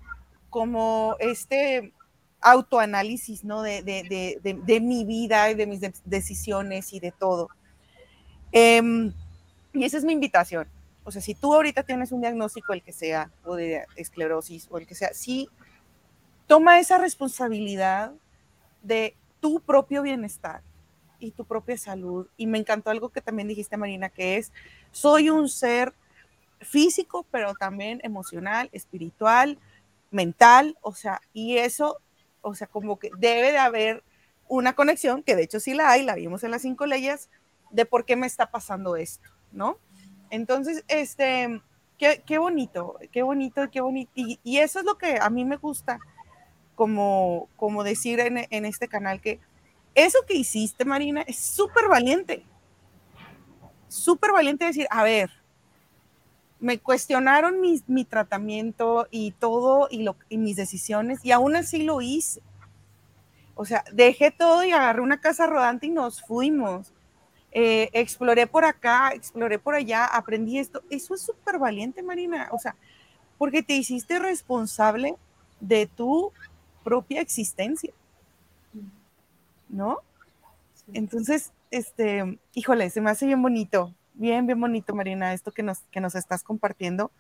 [0.50, 1.94] como este
[2.42, 3.62] autoanálisis, ¿no?
[3.62, 7.50] De, de, mi vida y de mis decisiones y de todo.
[8.52, 9.14] Em,
[9.74, 10.68] y esa es mi invitación
[11.04, 14.78] o sea, si tú ahorita tienes un diagnóstico, el que sea, o de esclerosis, o
[14.78, 15.50] el que sea, sí,
[16.48, 18.14] toma esa responsabilidad
[18.84, 20.62] de tu propio bienestar
[21.22, 22.28] y tu propia salud.
[22.36, 24.52] Y me encantó algo que también dijiste, Marina, que es,
[24.92, 25.94] soy un ser
[26.60, 29.58] físico, pero también emocional, espiritual,
[30.10, 31.98] mental, o sea, y eso,
[32.42, 34.04] o sea, como que debe de haber
[34.48, 37.30] una conexión, que de hecho sí la hay, la vimos en las cinco leyes,
[37.72, 39.78] de por qué me está pasando esto, ¿no?
[40.30, 41.62] Entonces, este,
[41.98, 44.12] qué, qué bonito, qué bonito, qué bonito.
[44.16, 46.00] Y, eso es lo que a mí me gusta,
[46.76, 49.40] como, como decir en, en este canal, que
[49.96, 52.46] eso que hiciste, Marina, es súper valiente.
[53.88, 55.30] Súper valiente decir, a ver,
[56.60, 62.42] me cuestionaron mi, mi tratamiento y todo y mis decisiones y aún así lo hice.
[63.56, 66.94] O sea, dejé todo y agarré una casa rodante y nos fuimos.
[67.52, 70.82] Eh, exploré por acá, exploré por allá, aprendí esto.
[70.90, 72.48] Eso es súper valiente, Marina.
[72.52, 72.76] O sea,
[73.38, 75.16] porque te hiciste responsable
[75.60, 76.32] de tu
[76.84, 77.92] propia existencia.
[79.72, 80.00] ¿No?
[80.94, 85.80] Entonces, este, híjole, se me hace bien bonito, bien, bien bonito, Marina, esto que nos,
[85.92, 87.12] que nos estás compartiendo.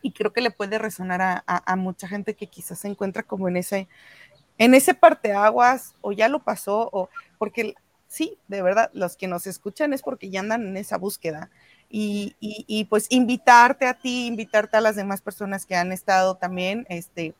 [0.00, 3.24] Y creo que le puede resonar a, a, a mucha gente que quizás se encuentra
[3.24, 3.88] como en ese,
[4.56, 7.74] en ese parteaguas, o ya lo pasó, o porque
[8.08, 11.50] sí, de verdad, los que nos escuchan es porque ya andan en esa búsqueda.
[11.90, 16.36] Y, y, y, pues invitarte a ti, invitarte a las demás personas que han estado
[16.36, 17.34] también este,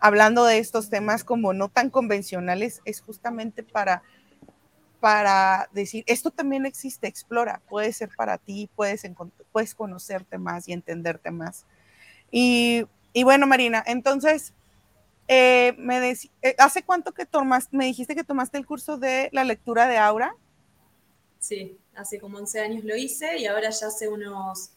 [0.00, 4.02] hablando de estos temas como no tan convencionales, es justamente para,
[4.98, 9.02] para decir, esto también existe, explora, puede ser para ti, puedes,
[9.52, 11.66] puedes conocerte más y entenderte más.
[12.30, 14.54] Y, y bueno, Marina, entonces,
[15.28, 19.44] eh, me eh, ¿hace cuánto que tomaste, me dijiste que tomaste el curso de la
[19.44, 20.34] lectura de Aura?
[21.38, 24.72] Sí, hace como 11 años lo hice y ahora ya hace unos,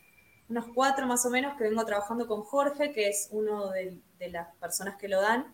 [0.49, 4.53] unos cuatro más o menos que vengo trabajando con Jorge, que es uno de, las
[4.55, 5.53] personas que lo dan.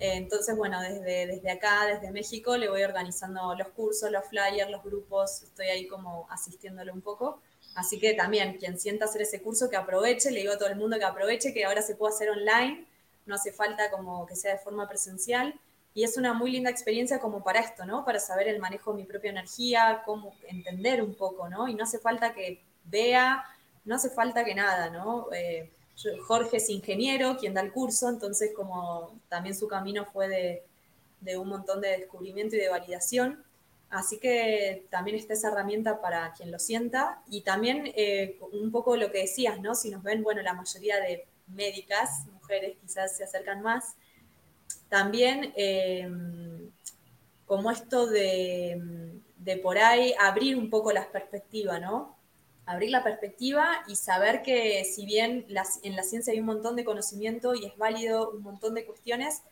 [0.00, 4.70] Eh, entonces, bueno, desde, desde acá, desde México, le voy organizando los cursos, los flyers,
[4.70, 7.42] los grupos, estoy ahí como asistiéndole un poco.
[7.74, 10.76] Así que también, quien sienta hacer ese curso, que aproveche, le digo a todo el
[10.76, 12.88] mundo que aproveche, que ahora se puede hacer online
[13.28, 15.54] no hace falta como que sea de forma presencial.
[15.94, 18.04] Y es una muy linda experiencia como para esto, ¿no?
[18.04, 21.68] Para saber el manejo de mi propia energía, cómo entender un poco, ¿no?
[21.68, 23.44] Y no hace falta que vea,
[23.84, 25.28] no hace falta que nada, ¿no?
[25.32, 25.70] Eh,
[26.26, 30.62] Jorge es ingeniero, quien da el curso, entonces como también su camino fue de,
[31.20, 33.44] de un montón de descubrimiento y de validación.
[33.90, 37.22] Así que también está esa herramienta para quien lo sienta.
[37.28, 39.74] Y también eh, un poco lo que decías, ¿no?
[39.74, 43.96] Si nos ven, bueno, la mayoría de médicas, mujeres quizás se acercan más.
[44.88, 46.06] También eh,
[47.46, 52.17] como esto de, de, por ahí abrir un poco las perspectivas, ¿no?
[52.68, 56.84] Abrir la perspectiva y saber que si bien en la ciencia hay un montón de
[56.84, 59.42] conocimiento y es válido un montón de cuestiones,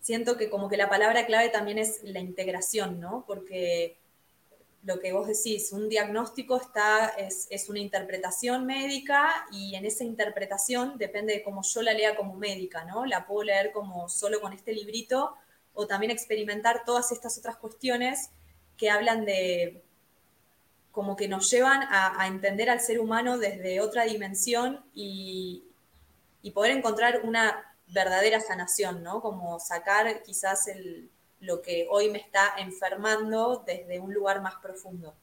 [0.00, 3.24] siento que como que la palabra clave también es la integración, ¿no?
[3.26, 3.96] Porque
[4.82, 10.04] lo que vos decís, un diagnóstico está, es, es, una interpretación médica y en esa
[10.04, 13.06] interpretación depende de cómo yo la lea como médica, ¿no?
[13.06, 15.34] La puedo leer como solo con este librito
[15.72, 18.30] o también experimentar todas estas otras cuestiones
[18.76, 19.82] que hablan de,
[20.90, 25.64] como que nos llevan a, entender al ser humano desde otra dimensión y,
[26.42, 29.20] y poder encontrar una verdadera sanación, ¿no?
[29.20, 31.10] Como sacar quizás el,
[31.40, 35.14] lo que hoy me está enfermando desde un lugar más profundo.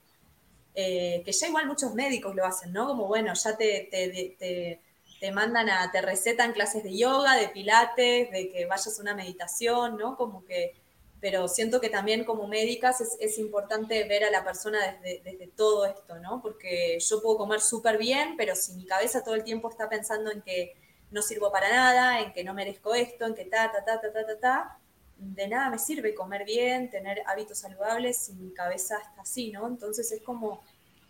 [0.73, 2.87] Eh, que ya igual muchos médicos lo hacen, ¿no?
[2.87, 4.79] Como bueno, ya te, te, te,
[5.19, 9.15] te, mandan a, te recetan clases de yoga, de pilates, de que vayas a una
[9.15, 10.15] meditación, ¿no?
[10.15, 10.75] Como que,
[11.19, 15.47] pero siento que también como médicas es, es importante ver a la persona desde, desde
[15.47, 16.41] todo esto, ¿no?
[16.41, 20.31] Porque yo puedo comer súper bien, pero si mi cabeza todo el tiempo está pensando
[20.31, 20.75] en que
[21.09, 24.11] no sirvo para nada, en que no merezco esto, en que ta, ta, ta, ta,
[24.11, 24.79] ta, ta, ta
[25.17, 29.67] de nada me sirve comer bien, tener hábitos saludables si mi cabeza está así, ¿no?
[29.67, 30.63] Entonces es como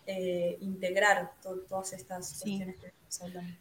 [0.05, 2.57] eh, integrar to todas estas sí.
[2.57, 3.57] cuestiones que estamos hablando.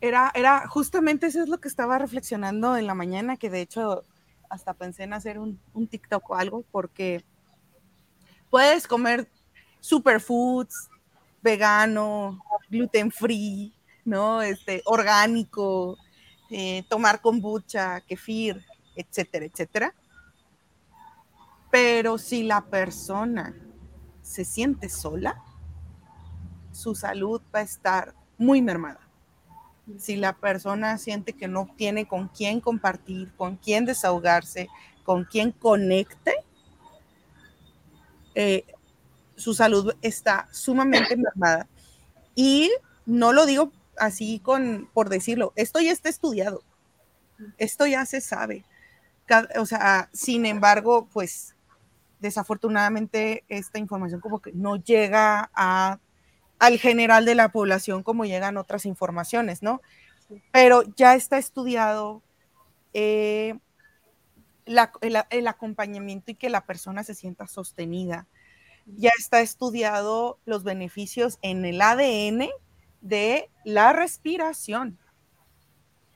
[0.00, 4.04] Era, era, justamente eso es lo que estaba reflexionando en la mañana, que de hecho
[4.48, 7.24] hasta pensé en hacer un, TikTok o algo, porque
[8.50, 9.28] puedes comer
[9.80, 10.88] superfoods,
[11.42, 12.38] vegano,
[12.68, 13.72] gluten free,
[14.04, 14.42] ¿no?
[14.42, 15.96] Este, orgánico,
[16.50, 18.64] eh, tomar kombucha, kefir,
[18.96, 19.94] etcétera, etcétera.
[21.70, 23.54] Pero si la persona
[24.22, 25.42] se siente sola,
[26.72, 29.07] su salud va a estar muy mermada.
[29.98, 34.68] Si la persona siente que no tiene con quién compartir, con quién desahogarse,
[35.04, 36.34] con quién conecte,
[38.34, 38.64] eh,
[39.36, 41.68] su salud está sumamente mermada.
[42.34, 42.70] Y
[43.06, 46.62] no lo digo así con, por decirlo, esto ya está estudiado,
[47.56, 48.64] esto ya se sabe
[49.58, 51.54] o sea, sin embargo, pues
[52.20, 55.98] desafortunadamente esta información como que no llega a,
[56.58, 59.80] al general de la población como llegan otras informaciones, ¿no?
[60.52, 62.22] Pero ya está estudiado
[62.92, 63.58] eh,
[64.66, 68.26] la, el, el, acompañamiento y que la persona se sienta sostenida.
[68.86, 72.48] Ya está estudiado los beneficios en el ADN
[73.00, 74.98] de la respiración.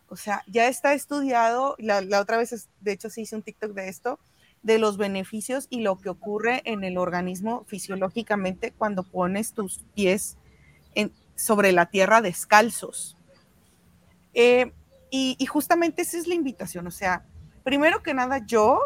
[0.09, 3.89] O sea, ya está estudiado, la, otra vez, de hecho, se hizo un TikTok de
[3.89, 4.19] esto,
[4.63, 10.37] de los beneficios y lo que ocurre en el organismo fisiológicamente cuando pones tus pies
[11.35, 13.17] sobre la tierra descalzos.
[14.35, 14.73] Eh,
[15.11, 17.25] y, justamente esa es la invitación, o sea,
[17.65, 18.81] primero que nada, yo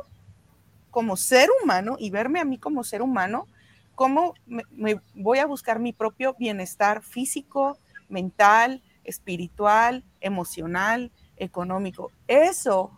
[0.91, 3.47] como ser humano y verme a mí como ser humano,
[3.95, 12.11] cómo me voy a buscar mi propio bienestar físico, mental, espiritual, emocional, económico.
[12.27, 12.91] Eso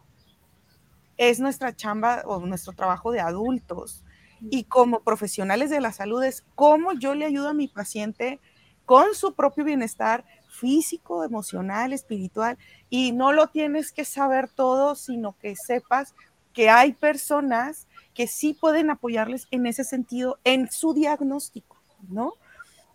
[1.19, 4.05] es nuestra chamba o nuestro trabajo de adultos.
[4.51, 8.39] Y como profesionales de la salud es cómo yo le ayudo a mi paciente
[8.87, 12.57] con su propio bienestar físico, emocional, espiritual.
[12.89, 16.15] Y no lo tienes que saber todo, sino que sepas
[16.53, 21.77] que hay personas que sí pueden apoyarles en ese sentido, en su diagnóstico,
[22.09, 22.35] ¿no?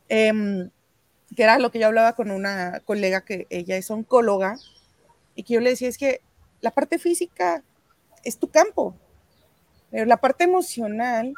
[0.09, 0.69] Em,
[1.35, 4.57] que era lo que yo hablaba con una colega que ella es oncóloga
[5.35, 6.21] y que yo le decía es que
[6.61, 7.63] la parte física
[8.23, 8.95] es tu campo,
[9.91, 11.33] pero la parte emocional,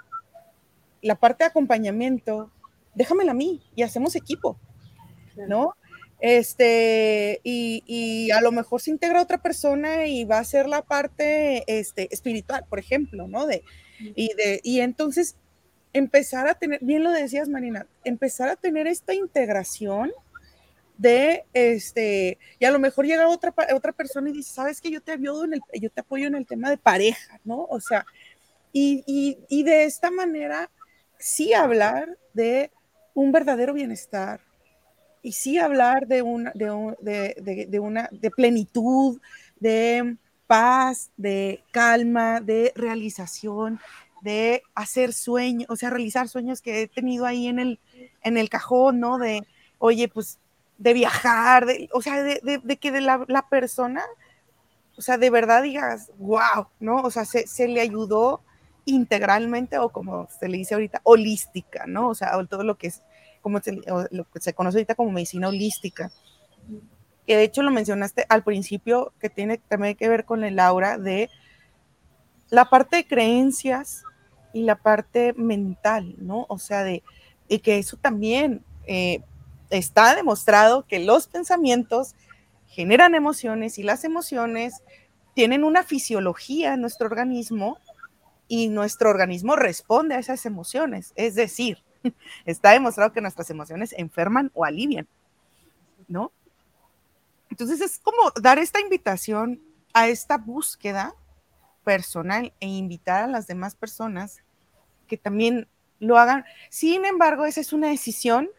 [1.01, 2.51] la parte de acompañamiento,
[2.93, 4.57] déjamela a mí y hacemos equipo,
[5.47, 5.75] ¿no?
[6.21, 10.81] Este, y, y, a lo mejor se integra otra persona y va a ser la
[10.81, 13.45] parte este, espiritual, por ejemplo, ¿no?
[13.45, 13.63] De,
[13.99, 15.35] y, de, y entonces
[15.93, 20.11] empezar a tener, bien lo decías Marina, empezar a tener esta integración
[20.97, 25.01] de este, y a lo mejor llega otra, otra persona y dice, sabes que yo
[25.01, 27.65] te ayudo en el, yo te apoyo en el tema de pareja, ¿no?
[27.69, 28.05] O sea,
[28.71, 30.69] y, y, y de esta manera
[31.17, 32.71] sí hablar de
[33.13, 34.41] un verdadero bienestar
[35.21, 39.19] y sí hablar de una, de, de, de una, de plenitud,
[39.59, 43.79] de paz, de calma, de realización,
[44.21, 47.79] de hacer sueños, o sea, realizar sueños que he tenido ahí en el,
[48.21, 49.17] en el cajón, ¿no?
[49.17, 49.41] De,
[49.79, 50.39] oye, pues,
[50.77, 54.03] de viajar, de, o sea, de, de, que de la, la, persona,
[54.97, 57.01] o sea, de verdad digas, wow, ¿no?
[57.01, 58.41] O sea, se, se, le ayudó
[58.85, 62.09] integralmente o como se le dice ahorita, holística, ¿no?
[62.09, 63.01] O sea, todo lo que es,
[63.41, 63.79] como se,
[64.11, 66.11] lo que se conoce ahorita como medicina holística.
[67.25, 70.97] Que de hecho lo mencionaste al principio, que tiene también que ver con el aura
[70.97, 71.29] de
[72.49, 74.03] la parte de creencias,
[74.55, 76.45] y la parte mental, ¿no?
[76.47, 77.03] O sea, de,
[77.49, 79.21] y que eso también eh,
[79.69, 82.15] está demostrado que los pensamientos
[82.67, 84.83] generan emociones y las emociones
[85.33, 87.77] tienen una fisiología en nuestro organismo
[88.47, 91.13] y nuestro organismo responde a esas emociones.
[91.15, 91.83] Es decir,
[92.45, 95.07] está demostrado que nuestras emociones enferman o alivian,
[96.07, 96.31] ¿no?
[97.49, 99.61] Entonces es como dar esta invitación
[99.93, 101.15] a esta búsqueda
[101.83, 104.41] personal e invitar a las demás personas
[105.07, 105.67] que también
[105.99, 106.43] lo hagan.
[106.69, 108.49] Sin embargo, esa es una decisión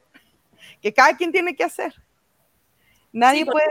[0.81, 1.95] que cada quien tiene que hacer.
[3.13, 3.67] Nadie puede...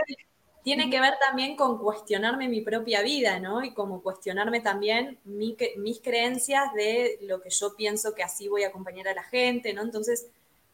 [0.63, 3.63] Tiene que ver también con cuestionarme mi propia vida, ¿no?
[3.63, 8.69] Y como cuestionarme también mis creencias de lo que yo pienso que así voy a
[8.69, 9.83] acompañar a la gente, ¿no?
[9.83, 10.25] Entonces,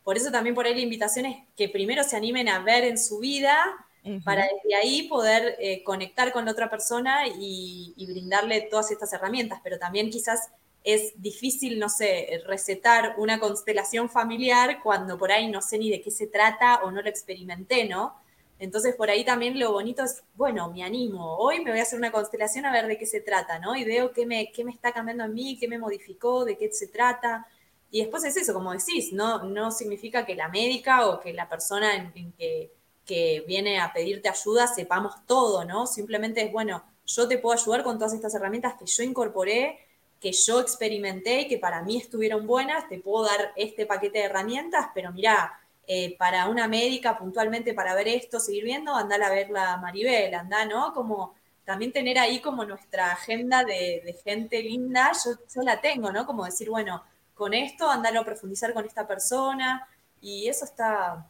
[0.05, 2.97] por eso también por ahí la invitación es que primero se animen a ver en
[2.97, 3.85] su vida
[4.23, 9.13] para desde ahí poder eh, conectar con la otra persona y, y, brindarle todas estas
[9.13, 10.49] herramientas, pero también quizás
[10.83, 16.01] es difícil, no sé, recetar una constelación familiar cuando por ahí no sé ni de
[16.01, 18.15] qué se trata o no lo experimenté, ¿no?
[18.57, 21.97] Entonces por ahí también lo bonito es, bueno, me animo, hoy me voy a hacer
[21.97, 23.75] una constelación a ver de qué se trata, ¿no?
[23.75, 26.71] Y veo qué me, qué me está cambiando en mí, qué me modificó, de qué
[26.71, 27.47] se trata.
[27.89, 31.49] Y después es eso, como decís, no, no significa que la médica o que la
[31.49, 32.71] persona en, que,
[33.05, 35.87] que viene a pedirte ayuda sepamos todo, ¿no?
[35.87, 39.79] Simplemente es, bueno, yo te puedo ayudar con todas estas herramientas que yo incorporé
[40.21, 44.25] que yo experimenté y que para mí estuvieron buenas, te puedo dar este paquete de
[44.25, 49.31] herramientas, pero mira, eh, para una médica puntualmente para ver esto, seguir viendo, andar a
[49.31, 50.93] verla Maribel, anda, ¿no?
[50.93, 51.33] Como
[51.65, 56.25] también tener ahí como nuestra agenda de, gente linda, yo, yo, la tengo, ¿no?
[56.27, 57.03] Como decir, bueno,
[57.33, 59.87] con esto, andar a profundizar con esta persona,
[60.21, 61.25] y eso está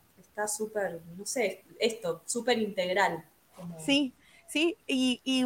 [0.47, 3.23] súper, no sé, esto, súper integral.
[3.79, 4.13] Sí,
[4.47, 5.45] sí, y, y,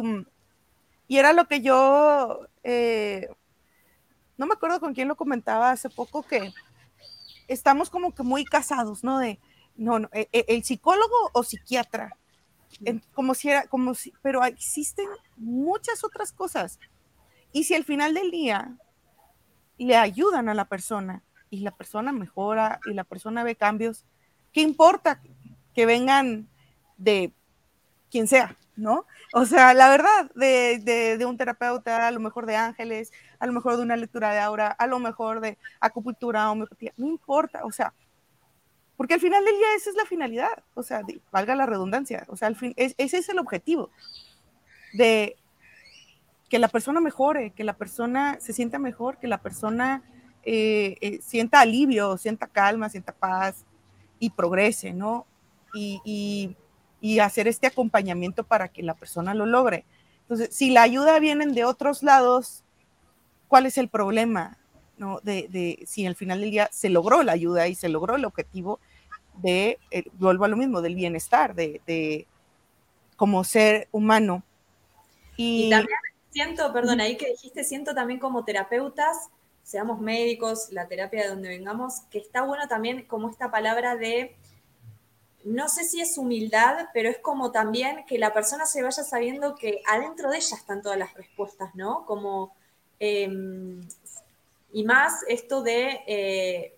[1.08, 3.28] y, era lo que yo eh,
[4.36, 6.52] no me acuerdo con quién lo comentaba hace poco, que
[7.48, 9.18] estamos como que muy casados, ¿no?
[9.18, 9.38] De,
[9.76, 12.16] no, no, e, e, el, psicólogo o psiquiatra,
[13.14, 15.06] como si era, como si, pero existen
[15.36, 16.78] muchas otras cosas.
[17.52, 18.76] Y si al final del día
[19.78, 24.04] le ayudan a la persona y la persona mejora y la persona ve cambios,
[24.52, 25.22] ¿qué importa
[25.74, 26.48] que vengan
[26.96, 27.32] de
[28.10, 29.06] quien sea, ¿no?
[29.32, 33.76] O sea, la verdad, de, un terapeuta, a lo mejor de ángeles, a lo mejor
[33.76, 37.92] de una lectura de aura, a lo mejor de acupuntura, homeopatía, no importa, o sea,
[38.96, 42.36] porque al final del día esa es la finalidad, o sea, valga la redundancia, o
[42.36, 43.90] sea, al fin, ese es el objetivo
[44.94, 45.36] de
[46.48, 50.02] que la persona mejore, que la persona se sienta mejor, que la persona
[50.44, 53.64] eh, eh, sienta alivio, sienta calma, sienta paz
[54.20, 55.26] y progrese, ¿no?
[55.74, 56.56] Y,
[57.20, 59.84] hacer este acompañamiento para que la persona lo logre.
[60.22, 62.64] Entonces, si la ayuda viene de otros lados,
[63.48, 64.58] ¿cuál es el problema?
[64.98, 65.20] ¿no?
[65.22, 68.24] De, de, si al final del día se logró la ayuda y se logró el
[68.24, 68.80] objetivo
[69.42, 72.26] de, eh, vuelvo a lo mismo, del bienestar, de, de
[73.16, 74.42] como ser humano.
[75.36, 75.98] Y, también
[76.30, 79.28] siento, perdón, ahí que dijiste, siento también como terapeutas,
[79.62, 84.36] seamos médicos, la terapia de donde vengamos, que está bueno también como esta palabra de,
[85.46, 89.54] no sé si es humildad, pero es como también que la persona se vaya sabiendo
[89.54, 92.04] que adentro de ella están todas las respuestas, ¿no?
[92.04, 92.52] Como,
[92.98, 93.80] em,
[94.72, 96.00] y más esto de...
[96.06, 96.72] Eh,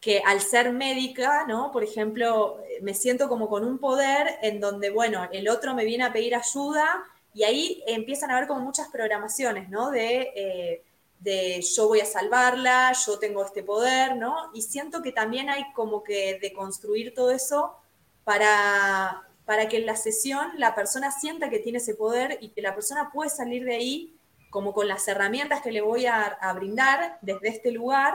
[0.00, 1.70] que al ser médica, ¿no?
[1.70, 6.02] Por ejemplo, me siento como con un poder en donde, bueno, el otro me viene
[6.02, 9.92] a pedir ayuda y ahí empiezan a haber como muchas programaciones, ¿no?
[9.92, 10.82] De, eh,
[11.20, 14.50] de yo voy a salvarla, yo tengo este poder, ¿no?
[14.54, 17.76] Y siento que también hay como que de construir todo eso
[18.24, 22.62] para, para que en la sesión la persona sienta que tiene ese poder y que
[22.62, 24.16] la persona puede salir de ahí
[24.50, 28.14] como con las herramientas que le voy a, a brindar desde este lugar,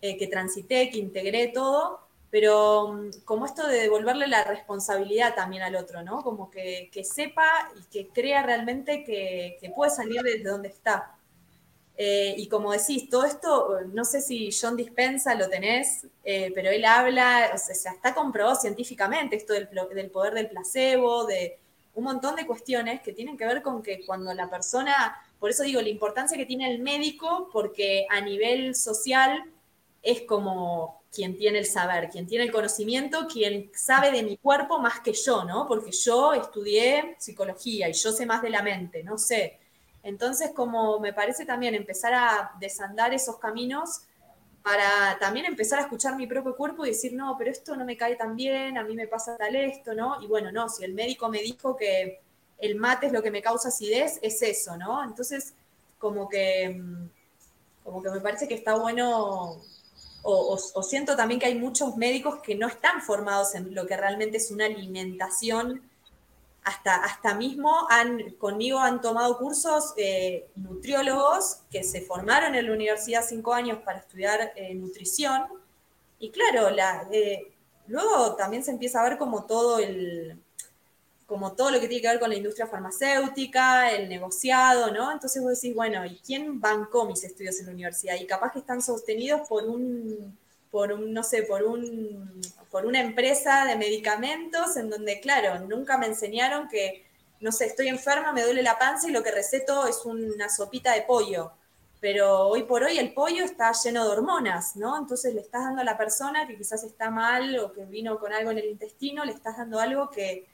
[0.00, 5.64] eh, que transité, que integré todo, pero mm, como esto de devolverle la responsabilidad también
[5.64, 6.22] al otro, ¿no?
[6.22, 11.17] Como que, sepa y que crea realmente que, puede salir de donde está.
[12.00, 16.70] Eh, y como decís, todo esto, no sé si John Dispensa lo tenés, eh, pero
[16.70, 21.58] él habla, o sea, está comprobado científicamente esto del, del, poder del placebo, de
[21.94, 25.64] un montón de cuestiones que tienen que ver con que cuando la persona, por eso
[25.64, 29.42] digo, la importancia que tiene el médico, porque a nivel social
[30.00, 34.78] es como quien tiene el saber, quien tiene el conocimiento, quien sabe de mi cuerpo
[34.78, 35.66] más que yo, ¿no?
[35.66, 39.58] Porque yo estudié psicología y yo sé más de la mente, no sé.
[40.08, 44.00] Entonces, como me parece también empezar a desandar esos caminos
[44.62, 47.96] para también empezar a escuchar mi propio cuerpo y decir, no, pero esto no me
[47.96, 50.20] cae tan bien, a mí me pasa tal esto, ¿no?
[50.22, 52.20] Y bueno, no, si el médico me dijo que
[52.58, 55.04] el mate es lo que me causa acidez, es eso, ¿no?
[55.04, 55.52] Entonces,
[55.98, 57.08] como que, mm,
[57.84, 59.60] como que me parece que está bueno
[60.22, 64.38] o, siento también que hay muchos médicos que no están formados en lo que realmente
[64.38, 65.82] es una alimentación.
[66.68, 72.72] Hasta, hasta mismo han, conmigo han tomado cursos eh, nutriólogos que se formaron en la
[72.74, 75.44] universidad cinco años para estudiar eh, nutrición.
[76.18, 77.54] Y claro, la, eh,
[77.86, 80.38] luego también se empieza a ver como todo el,
[81.24, 85.10] como todo lo que tiene que ver con la industria farmacéutica, el negociado, ¿no?
[85.10, 88.16] Entonces vos decís, bueno, ¿y quién bancó mis estudios en la universidad?
[88.16, 90.36] Y capaz que están sostenidos por un,
[90.70, 92.40] por un, no sé, por un,
[92.70, 97.06] por una empresa de medicamentos en donde, claro, nunca me enseñaron que,
[97.40, 100.92] no sé, estoy enferma, me duele la panza y lo que receto es una sopita
[100.92, 101.52] de pollo.
[102.00, 104.96] Pero hoy por hoy el pollo está lleno de hormonas, ¿no?
[104.96, 108.32] Entonces le estás dando a la persona que quizás está mal o que vino con
[108.32, 110.46] algo en el intestino, le estás dando algo que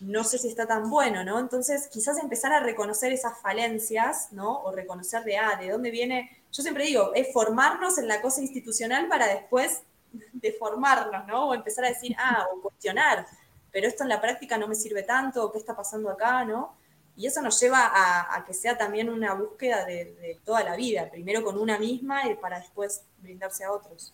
[0.00, 1.38] no sé si está tan bueno, ¿no?
[1.38, 4.62] Entonces, quizás empezar a reconocer esas falencias, ¿no?
[4.62, 8.40] O reconocer de, ah, de dónde viene, yo siempre digo, es formarnos en la cosa
[8.40, 9.82] institucional para después
[10.32, 11.48] deformarnos, ¿no?
[11.48, 13.26] O empezar a decir, ah, o cuestionar,
[13.72, 16.76] pero esto en la práctica no me sirve tanto, ¿qué está pasando acá, ¿no?
[17.16, 21.44] Y eso nos lleva a, que sea también una búsqueda de, toda la vida, primero
[21.44, 24.12] con una misma y para después brindarse a otros.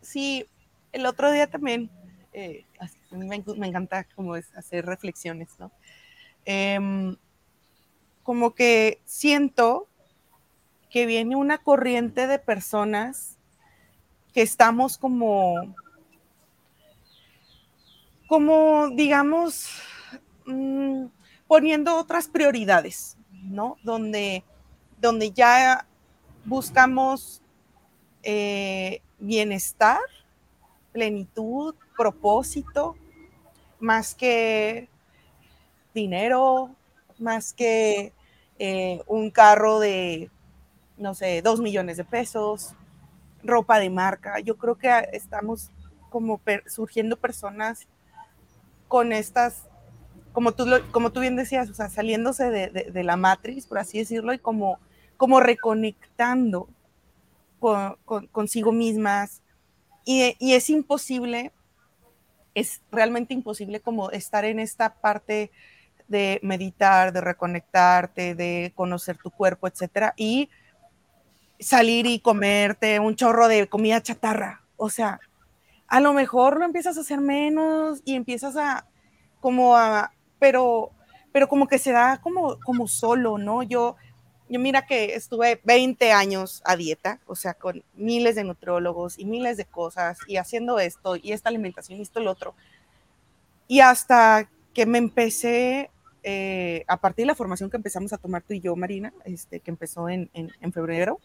[0.00, 0.46] Sí,
[0.90, 1.90] el otro día también
[2.32, 2.64] eh,
[3.12, 5.70] me, encanta como es hacer reflexiones, ¿no?
[6.44, 7.16] Em,
[8.22, 9.88] como que siento
[10.90, 13.38] que viene una corriente de personas
[14.32, 15.74] que estamos como,
[18.26, 19.68] como digamos,
[20.46, 21.06] mm,
[21.46, 23.76] poniendo otras prioridades, ¿no?
[23.82, 24.44] Donde,
[25.00, 25.86] donde ya
[26.44, 27.42] buscamos
[28.22, 30.00] eh, bienestar,
[30.92, 32.96] plenitud, propósito,
[33.82, 34.88] más que
[35.92, 36.70] dinero,
[37.18, 38.12] más que
[38.58, 40.30] eh, un carro de,
[40.96, 42.74] no sé, dos millones de pesos,
[43.42, 44.38] ropa de marca.
[44.38, 45.70] Yo creo que estamos
[46.10, 47.88] como surgiendo personas
[48.86, 49.64] con estas,
[50.32, 54.32] como tú, como tú bien decías, o sea, saliéndose de, la matriz, por así decirlo,
[54.32, 54.78] y como,
[55.16, 56.68] como reconectando
[58.30, 59.42] consigo mismas.
[60.04, 61.52] Y es imposible
[62.54, 65.50] es realmente imposible como estar en esta parte
[66.08, 70.50] de meditar, de reconectarte, de conocer tu cuerpo, etcétera, y
[71.58, 74.62] salir y comerte un chorro de comida chatarra.
[74.76, 75.20] O sea,
[75.86, 78.86] a lo mejor lo empiezas a hacer menos y empiezas a,
[79.40, 80.90] como a, pero,
[81.32, 83.62] pero como que se da como, como solo, ¿no?
[83.62, 83.96] Yo,
[84.52, 89.24] yo mira que estuve 20 años a dieta, o sea, con miles de nutriólogos y
[89.24, 92.54] miles de cosas y haciendo esto y esta alimentación y esto y otro.
[93.66, 95.90] Y hasta que me empecé,
[96.22, 99.60] eh, a partir de la formación que empezamos a tomar tú y yo, Marina, este,
[99.60, 101.18] que empezó en, en, febrero,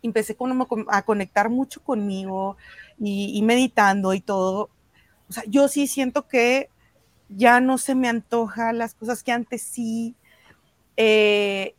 [0.00, 2.56] empecé con, a conectar mucho conmigo
[2.96, 4.70] y, y, meditando y todo.
[5.28, 6.70] O sea, yo sí siento que
[7.28, 10.14] ya no se me antoja las cosas que antes sí.
[10.96, 11.74] Eh,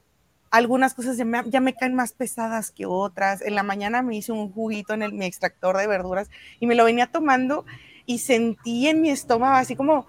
[0.51, 3.41] algunas cosas ya me, ya me, caen más pesadas que otras.
[3.41, 6.29] En la mañana me hice un juguito en el, mi extractor de verduras
[6.59, 7.65] y me lo venía tomando
[8.05, 10.07] y sentí en mi estómago así como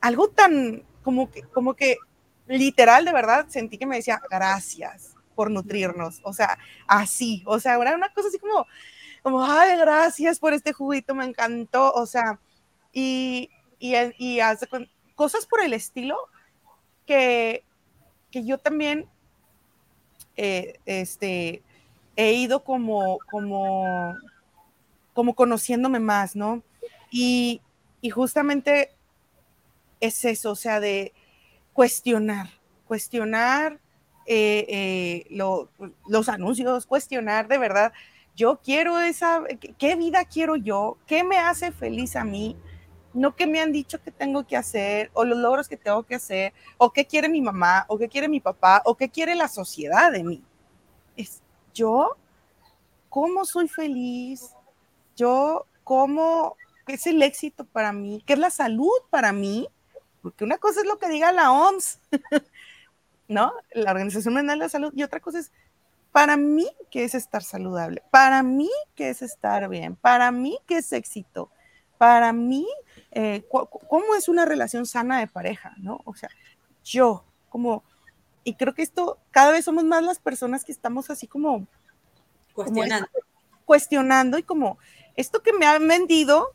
[0.00, 1.96] algo tan, como que, como que
[2.46, 6.20] literal, de verdad, sentí que me decía gracias por nutrirnos.
[6.22, 8.66] O sea, así, o sea, era una cosa así como,
[9.22, 11.92] como, ay, gracias por este juguito, me encantó.
[11.92, 12.38] O sea,
[12.92, 14.40] y, y, y
[15.14, 16.16] cosas por el estilo
[17.06, 17.64] que,
[18.30, 19.08] que yo también
[20.42, 21.62] eh, este,
[22.16, 24.16] he ido como, como,
[25.12, 26.62] como conociéndome más, ¿no?
[27.10, 27.60] Y,
[28.00, 28.88] y justamente
[30.00, 31.12] es eso, o sea, de
[31.74, 32.48] cuestionar,
[32.88, 33.80] cuestionar
[34.24, 37.92] eh, eh, los anuncios, cuestionar de verdad,
[38.34, 39.42] yo quiero esa,
[39.76, 40.96] ¿qué vida quiero yo?
[41.06, 42.56] ¿Qué me hace feliz a mí?
[43.12, 46.14] No que me han dicho que tengo que hacer, o los logros que tengo que
[46.14, 49.48] hacer, o qué quiere mi mamá, o qué quiere mi papá, o qué quiere la
[49.48, 50.44] sociedad de mí.
[51.16, 51.42] Es
[51.74, 52.16] yo,
[53.08, 54.54] cómo soy feliz,
[55.16, 56.56] yo, cómo,
[56.86, 59.68] qué es el éxito para mí, qué es la salud para mí,
[60.22, 61.98] porque una cosa es lo que diga la OMS,
[63.28, 63.52] ¿no?
[63.72, 65.52] La Organización Mundial de la Salud, y otra cosa es
[66.12, 70.78] para mí qué es estar saludable, para mí qué es estar bien, para mí qué
[70.78, 71.50] es éxito,
[71.98, 72.66] para mí
[73.12, 76.00] eh, cómo es una relación sana de pareja, ¿no?
[76.04, 76.30] O sea,
[76.84, 77.82] yo, como,
[78.44, 81.66] y creo que esto, cada vez somos más las personas que estamos así como
[82.54, 83.08] cuestionando.
[83.64, 84.78] cuestionando y como,
[85.16, 86.54] esto que me han vendido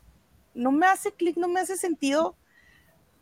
[0.54, 2.34] no me hace clic, no me hace sentido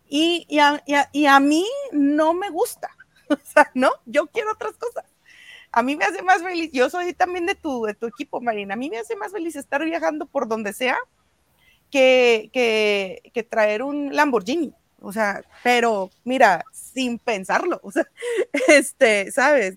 [0.08, 2.90] y, y, a, y, a, mí no me gusta,
[3.28, 3.90] o sea, ¿no?
[4.06, 5.04] Yo quiero otras cosas.
[5.72, 8.74] A mí me hace más feliz, yo soy también de tu, de tu equipo, Marina,
[8.74, 10.96] a mí me hace más feliz estar viajando por donde sea
[11.94, 14.74] que, que, traer un Lamborghini.
[15.00, 18.08] O sea, pero mira, sin pensarlo, o sea,
[18.68, 19.76] este, ¿sabes?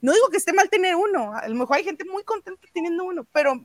[0.00, 3.04] No digo que esté mal tener uno, a lo mejor hay gente muy contenta teniendo
[3.04, 3.60] uno, pero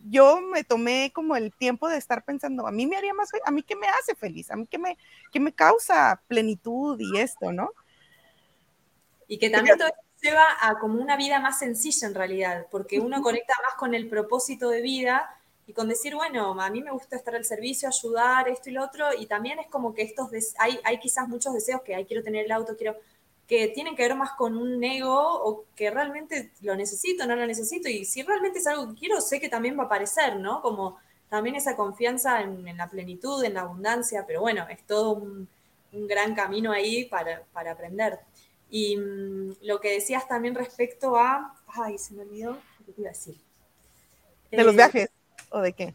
[0.00, 3.50] yo me tomé como el tiempo de estar pensando, a mí me haría más, a
[3.50, 4.98] mí qué me hace feliz, a mí qué me,
[5.32, 7.70] qué me causa plenitud y esto, ¿no?
[9.28, 9.90] Y que también todo
[10.20, 14.08] lleva a como una vida más sencilla en realidad, porque uno conecta más con el
[14.08, 15.35] propósito de vida
[15.66, 18.84] y con decir, bueno, a mí me gusta estar al servicio, ayudar, esto y lo
[18.84, 22.22] otro, y también es como que estos, hay, hay quizás muchos deseos que, hay quiero
[22.22, 22.96] tener el auto, quiero,
[23.48, 27.46] que tienen que ver más con un ego o que realmente lo necesito, no lo
[27.46, 30.62] necesito, y si realmente es algo que quiero, sé que también va a aparecer, ¿no?
[30.62, 30.98] Como
[31.28, 35.48] también esa confianza en, la plenitud, en la abundancia, pero bueno, es todo un,
[35.92, 38.20] un gran camino ahí para, para aprender.
[38.70, 43.10] Y mm, lo que decías también respecto a, ay, se me olvidó, ¿qué te iba
[43.10, 43.36] a decir?
[44.50, 45.10] De los eh, viajes.
[45.56, 45.94] ¿O de qué?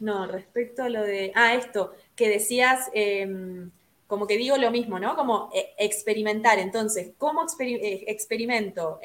[0.00, 1.30] No, respecto a lo de.
[1.36, 3.70] Ah, esto, que decías, em,
[4.08, 5.14] como que digo lo mismo, ¿no?
[5.14, 6.58] Como eh, experimentar.
[6.58, 8.98] Entonces, ¿cómo eh, experimento?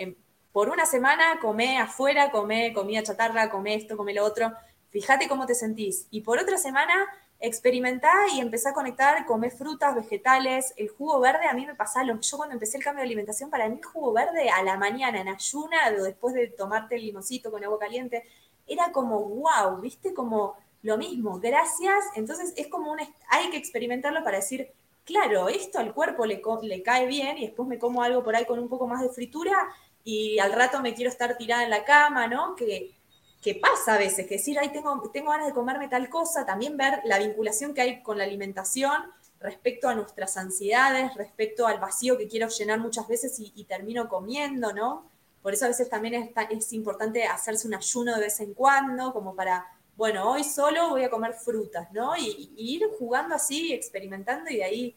[0.51, 4.51] por una semana comé afuera, comé comida chatarra, comé esto, comé lo otro.
[4.89, 6.07] Fíjate cómo te sentís.
[6.09, 7.07] Y por otra semana
[7.39, 12.05] experimentá y empecé a conectar, comé frutas, vegetales, el jugo verde, a mí me pasaba
[12.05, 14.77] lo yo cuando empecé el cambio de alimentación, para mí el jugo verde a la
[14.77, 18.23] mañana en ayuna, o después de tomarte el limoncito con agua caliente,
[18.67, 22.05] era como, wow, viste, como lo mismo, gracias.
[22.15, 22.99] Entonces es como un,
[23.29, 24.71] hay que experimentarlo para decir,
[25.05, 28.45] claro, esto al cuerpo le, le cae bien y después me como algo por ahí
[28.45, 29.55] con un poco más de fritura
[30.03, 32.55] y al rato me quiero estar tirada en la cama, ¿no?
[32.55, 32.95] Que,
[33.41, 36.77] que pasa a veces, que decir, ay, tengo, tengo ganas de comerme tal cosa, también
[36.77, 38.93] ver la vinculación que hay con la alimentación
[39.39, 44.09] respecto a nuestras ansiedades, respecto al vacío que quiero llenar muchas veces y, y termino
[44.09, 45.09] comiendo, ¿no?
[45.47, 49.33] Por eso a veces también es, importante hacerse un ayuno de vez en cuando, como
[49.33, 52.17] para, bueno, hoy solo voy a comer frutas, ¿no?
[52.17, 54.95] Y, ir jugando así, experimentando y de ahí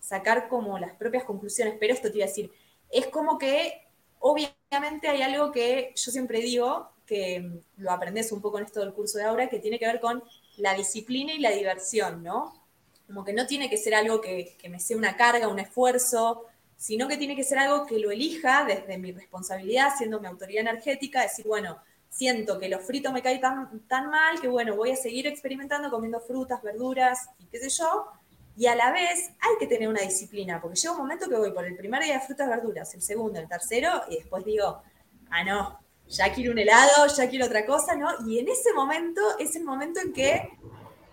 [0.00, 1.76] sacar como las propias conclusiones.
[1.78, 2.50] Pero esto te iba a decir,
[2.90, 3.86] es como que
[4.18, 8.94] obviamente hay algo que yo siempre digo, que lo aprendes un poco en esto del
[8.94, 10.20] curso de ahora, que tiene que ver con
[10.56, 12.60] la disciplina y la diversión, ¿no?
[13.06, 16.48] Como que no tiene que ser algo que me sea una carga, un esfuerzo,
[16.82, 20.62] sino que tiene que ser algo que lo elija desde mi responsabilidad, siendo mi autoridad
[20.62, 21.78] energética, decir, bueno,
[22.08, 25.92] siento que lo frito me cae tan, tan mal que, bueno, voy a seguir experimentando
[25.92, 28.08] comiendo frutas, verduras y qué sé yo.
[28.56, 31.52] Y a la vez hay que tener una disciplina, porque llega un momento que voy
[31.52, 34.82] por el primer día de frutas, verduras, el segundo, el tercero, y después digo,
[35.30, 35.78] ah, no,
[36.08, 38.10] ya quiero un helado, ya quiero otra cosa, ¿no?
[38.26, 40.50] Y en ese momento es el momento en que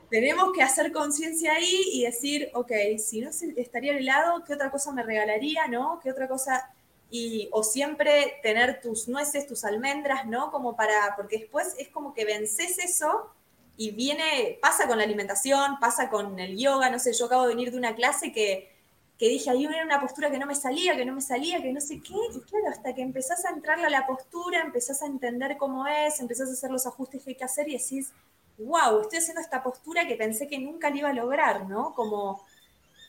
[0.10, 4.72] tenemos que hacer conciencia ahí y decir, ok, si no estaría el helado, ¿qué otra
[4.72, 6.00] cosa me regalaría, no?
[6.02, 6.72] ¿Qué otra cosa?
[7.12, 10.52] Y, o siempre tener tus nueces, tus almendras, ¿no?
[10.52, 13.32] Como para, porque después es como que vences eso
[13.78, 17.56] y viene, pasa con la alimentación, pasa con el yoga, no sé, yo acabo de
[17.56, 18.70] venir de una clase que,
[19.18, 21.72] que dije, ahí era una postura que no me salía, que no me salía, que
[21.72, 25.06] no sé qué, y claro, hasta que empezás a entrarle a la postura, empezás a
[25.06, 28.12] entender cómo es, empezás a hacer los ajustes que hay que hacer y decís,
[28.60, 31.94] wow, estoy haciendo esta postura que pensé que nunca la iba a lograr, ¿no?
[31.94, 32.46] Como,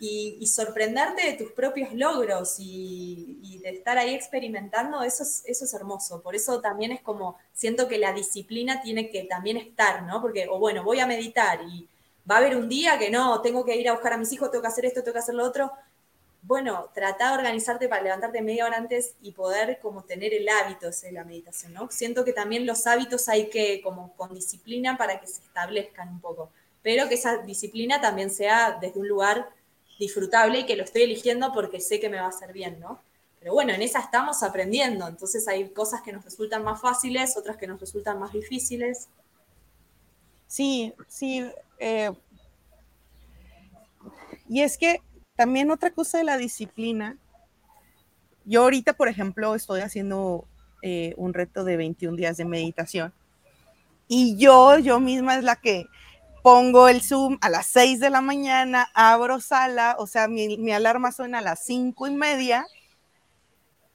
[0.01, 5.75] y, sorprenderte de tus propios logros y, de estar ahí experimentando, eso es, eso es
[5.75, 6.23] hermoso.
[6.23, 10.23] Por eso también es como, siento que la disciplina tiene que también estar, ¿no?
[10.23, 11.89] Porque, o bueno, voy a meditar y
[12.29, 14.51] va a haber un día que no, tengo que ir a buscar a mis hijos,
[14.51, 15.73] tengo que hacer esto, tengo que hacer lo otro.
[16.43, 20.89] Bueno, trata de organizarte para levantarte media hora antes y poder como tener el hábito
[20.91, 21.91] de la meditación, ¿no?
[21.91, 26.21] Siento que también los hábitos hay que como con disciplina para que se establezcan un
[26.21, 26.51] poco,
[26.83, 29.51] pero que esa disciplina también sea desde un lugar
[29.99, 33.03] disfrutable y que lo estoy eligiendo porque sé que me va a hacer bien, ¿no?
[33.39, 37.59] Pero bueno, en esa estamos aprendiendo, entonces hay cosas que nos resultan más fáciles, otras
[37.59, 39.09] que nos resultan más difíciles.
[40.47, 41.47] Sí, sí.
[41.79, 42.11] Eh,
[44.49, 45.01] y es que
[45.41, 47.17] también otra cosa de la disciplina,
[48.45, 50.45] yo ahorita, por ejemplo, estoy haciendo
[50.83, 53.15] eh, un reto de 21 días de meditación
[54.07, 55.87] y yo, yo misma es la que
[56.43, 61.11] pongo el Zoom a las 6 de la mañana, abro sala, o sea, mi, alarma
[61.11, 62.67] suena a las 5 y media.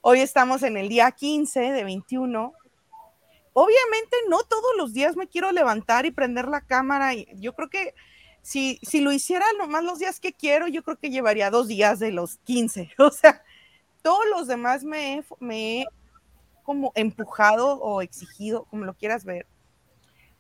[0.02, 2.54] Hoy estamos en el día 15 de 21.
[3.54, 7.14] Obviamente no todos los días me quiero levantar y prender la cámara.
[7.14, 7.94] Yo creo que
[8.46, 11.98] si, si lo hiciera nomás los días que quiero, yo creo que llevaría dos días
[11.98, 12.92] de los 15.
[13.00, 13.44] O sea,
[14.04, 15.86] todos los demás me me he
[16.62, 19.48] como empujado o exigido, como lo quieras ver.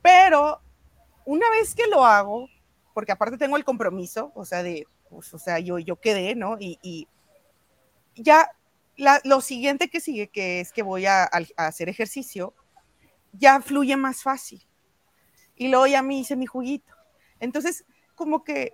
[0.03, 0.61] Pero
[1.25, 2.47] una vez que lo hago,
[2.93, 6.57] porque aparte tengo el compromiso, o sea, de, pues, o sea, yo, yo quedé, ¿no?
[6.59, 7.07] Y,
[8.15, 8.51] ya
[9.23, 11.27] lo siguiente que sigue, que es que voy a,
[11.57, 12.53] hacer ejercicio,
[13.33, 14.63] ya fluye más fácil.
[15.55, 16.93] Y luego ya me hice mi juguito.
[17.39, 17.83] Entonces,
[18.15, 18.73] como que,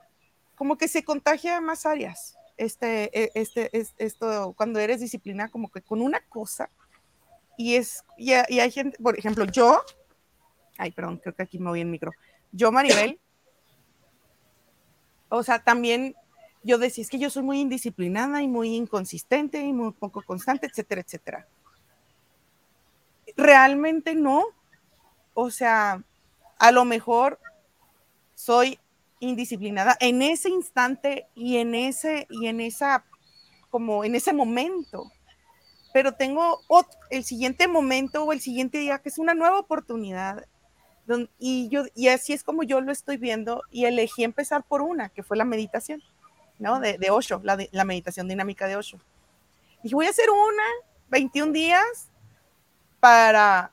[0.56, 2.38] como que se contagia más áreas.
[2.58, 6.70] Este, e, este, esto, cuando eres disciplina, como que con una cosa,
[7.58, 9.82] y es, y, y hay gente, por ejemplo, yo,
[10.78, 12.12] ay, perdón, creo que aquí me voy en micro
[12.52, 13.20] yo, Maribel,
[15.30, 16.16] o sea, también
[16.64, 20.68] yo decía, es que yo soy muy indisciplinada y muy inconsistente y muy poco constante,
[20.68, 21.48] etcétera, etcétera.
[23.38, 24.46] Realmente no.
[25.34, 26.04] O sea,
[26.60, 27.40] a lo mejor
[28.36, 28.78] soy
[29.22, 33.06] indisciplinada en ese instante y en ese y en esa
[33.70, 35.10] como en ese momento.
[35.94, 36.62] Pero tengo
[37.10, 40.46] el siguiente momento o el siguiente día que es una nueva oportunidad
[41.40, 45.10] y, yo, y así es como yo lo estoy viendo y elegí empezar por una,
[45.10, 46.02] que fue la meditación,
[46.60, 46.80] ¿no?
[46.80, 49.00] De, de Osho, la, la meditación dinámica de Osho.
[49.84, 50.64] Y voy a hacer una,
[51.10, 52.10] 21 días,
[53.00, 53.72] para...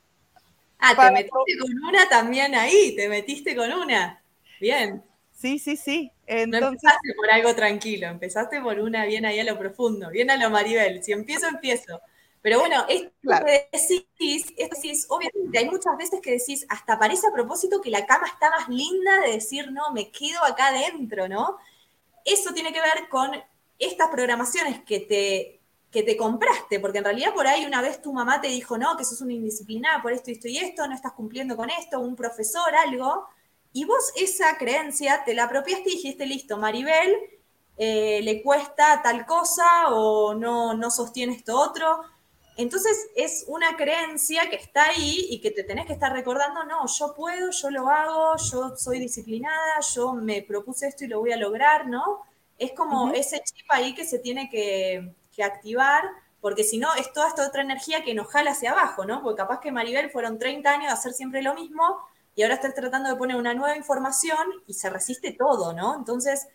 [0.80, 4.22] Ah, te metiste con una también ahí, te metiste con una.
[4.60, 5.02] Bien.
[5.38, 6.10] Sí, sí, sí.
[6.26, 6.60] Entonces...
[6.60, 10.36] No empezaste por algo tranquilo, empezaste por una bien ahí a lo profundo, bien a
[10.36, 11.02] lo Maribel.
[11.04, 12.00] Si empiezo, empiezo.
[12.42, 13.10] Pero bueno, esto
[13.44, 17.90] que decís, esto es, obviamente, hay muchas veces que decís, hasta parece a propósito que
[17.90, 21.58] la cama está más linda de decir, no, me quedo acá adentro, ¿no?
[22.24, 23.30] Eso tiene que ver con
[23.78, 25.60] estas programaciones que te,
[25.90, 28.96] que te compraste, porque en realidad por ahí una vez tu mamá te dijo, no,
[28.96, 32.16] que sos una indisciplinada por esto, esto y esto, no estás cumpliendo con esto, un
[32.16, 33.28] profesor, algo,
[33.78, 37.16] y vos esa creencia te la apropiaste y dijiste, listo, Maribel,
[37.76, 42.00] eh, le cuesta tal cosa o no, no sostiene esto otro,
[42.56, 46.88] entonces es una creencia que está ahí y que te tenés que estar recordando, no,
[46.88, 51.30] yo puedo, yo lo hago, yo soy disciplinada, yo me propuse esto y lo voy
[51.30, 52.22] a lograr, ¿no?
[52.58, 56.02] Es como ese chip ahí que se tiene que, activar,
[56.40, 59.22] porque si no es toda esta otra energía que nos jala hacia abajo, ¿no?
[59.22, 62.00] Porque capaz que Maribel fueron 30 años de hacer siempre lo mismo
[62.38, 65.96] y ahora estás tratando de poner una nueva información y se resiste todo, ¿no?
[65.96, 66.46] Entonces,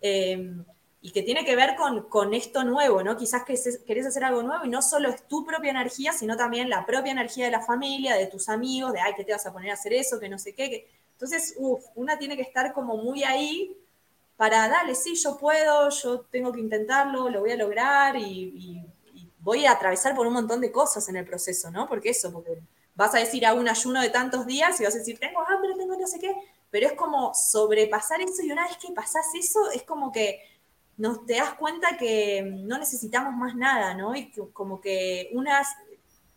[0.00, 0.54] eh,
[1.00, 3.16] y que tiene que ver con, con esto nuevo, ¿no?
[3.16, 6.70] Quizás que querés hacer algo nuevo y no solo es tu propia energía, sino también
[6.70, 9.52] la propia energía de la familia, de tus amigos, de, ay, que te vas a
[9.52, 10.88] poner a hacer eso, que no sé qué.
[11.14, 13.76] Entonces, uff, una tiene que estar como muy ahí
[14.36, 18.80] para, dale, sí, yo puedo, yo tengo que intentarlo, lo voy a lograr y,
[19.40, 21.88] voy a atravesar por un montón de cosas en el proceso, ¿no?
[21.88, 22.62] Porque eso, porque
[22.94, 25.72] vas a decir a un ayuno de tantos días y vas a decir, tengo hambre,
[25.76, 26.34] tengo no sé qué,
[26.70, 30.40] pero es como sobrepasar eso y una vez que pasás eso, es como que
[30.96, 34.14] nos te das cuenta que no necesitamos más nada, ¿no?
[34.14, 35.66] Y como que unas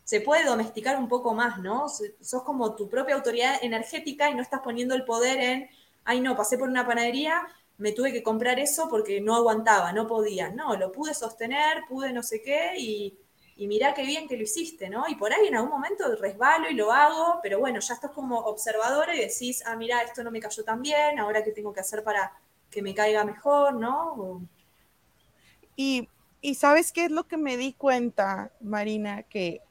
[0.04, 1.88] se puede domesticar un poco más, ¿no?
[1.88, 5.68] Sos como tu propia autoridad energética y no estás poniendo el poder en,
[6.04, 7.46] ay no, pasé por una panadería,
[7.78, 10.50] me tuve que comprar eso porque no aguantaba, no podía.
[10.50, 13.18] No, lo pude sostener, pude no sé qué y,
[13.56, 15.08] y mirá qué bien que lo hiciste, ¿no?
[15.08, 18.38] Y por ahí en algún momento resbalo y lo hago, pero bueno, ya estás como
[18.40, 21.80] observadora y decís, ah, mira, esto no me cayó tan bien, ahora qué tengo que
[21.80, 22.32] hacer para
[22.70, 24.46] que me caiga mejor, ¿no?
[25.74, 26.08] Y,
[26.42, 29.62] y sabes qué es lo que me di cuenta, Marina, que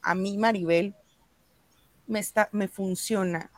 [0.00, 0.94] a mí, Maribel,
[2.06, 3.50] me, está, me funciona.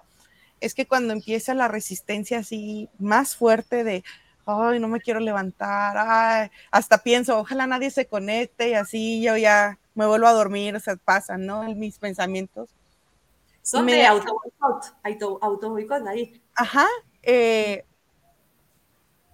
[0.60, 4.02] Es que cuando empieza la resistencia así más fuerte de,
[4.48, 9.78] ay, no me quiero levantar, hasta pienso, ojalá nadie se conecte y así yo ya
[9.94, 11.62] me vuelvo a dormir, o sea, pasan, ¿no?
[11.74, 12.70] Mis pensamientos.
[13.62, 16.40] Son de auto boicot, auto boicot ahí.
[16.54, 16.86] Ajá,
[17.22, 17.84] eh,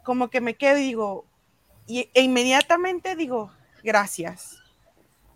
[0.02, 1.24] como que me quedo y digo,
[1.86, 3.52] y, e inmediatamente digo,
[3.82, 4.58] gracias,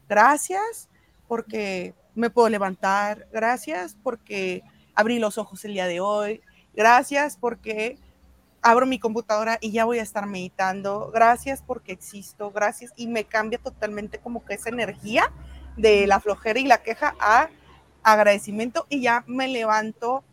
[0.09, 0.89] gracias
[1.29, 4.63] porque me puedo levantar, gracias porque
[4.95, 6.43] abrí los ojos el día de hoy,
[6.75, 7.99] gracias porque
[8.63, 13.25] abro mi computadora y ya voy a estar meditando, gracias porque existo, gracias, y me
[13.25, 15.33] cambia totalmente como que esa energía
[15.77, 17.49] de la flojera y la queja a
[18.03, 18.87] agradecimiento.
[18.89, 20.25] Y ya me levanto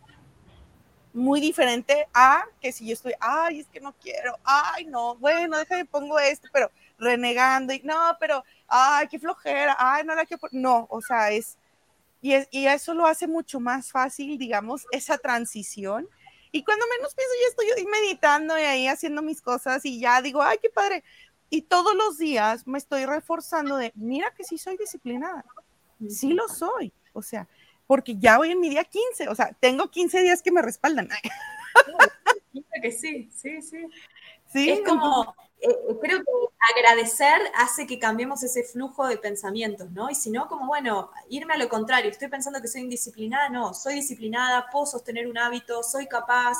[1.12, 5.56] muy diferente a que si yo estoy, ay, es que no quiero, ay, no, bueno,
[5.56, 10.36] déjame pongo esto, pero renegando y no, pero, ay, qué flojera, ay, no la que,
[10.52, 11.56] no, o sea, es,
[12.20, 16.08] y, es, y eso lo hace mucho más fácil, digamos, esa transición.
[16.56, 20.40] Y cuando menos pienso, ya estoy meditando y ahí haciendo mis cosas y ya digo,
[20.40, 21.04] ay, qué padre.
[21.50, 25.44] Y todos los días me estoy reforzando de, mira que sí soy disciplinada,
[26.08, 27.46] sí lo soy, o sea,
[27.86, 31.10] porque ya voy en mi día 15, o sea, tengo 15 días que me respaldan.
[32.82, 33.86] que sí, sí, sí.
[34.56, 34.70] Sí.
[34.70, 36.32] Es como, eh, creo que
[36.74, 40.10] agradecer hace que cambiemos ese flujo de pensamientos, ¿no?
[40.10, 43.74] Y si no, como, bueno, irme a lo contrario, estoy pensando que soy indisciplinada, no,
[43.74, 46.56] soy disciplinada, puedo sostener un hábito, soy capaz,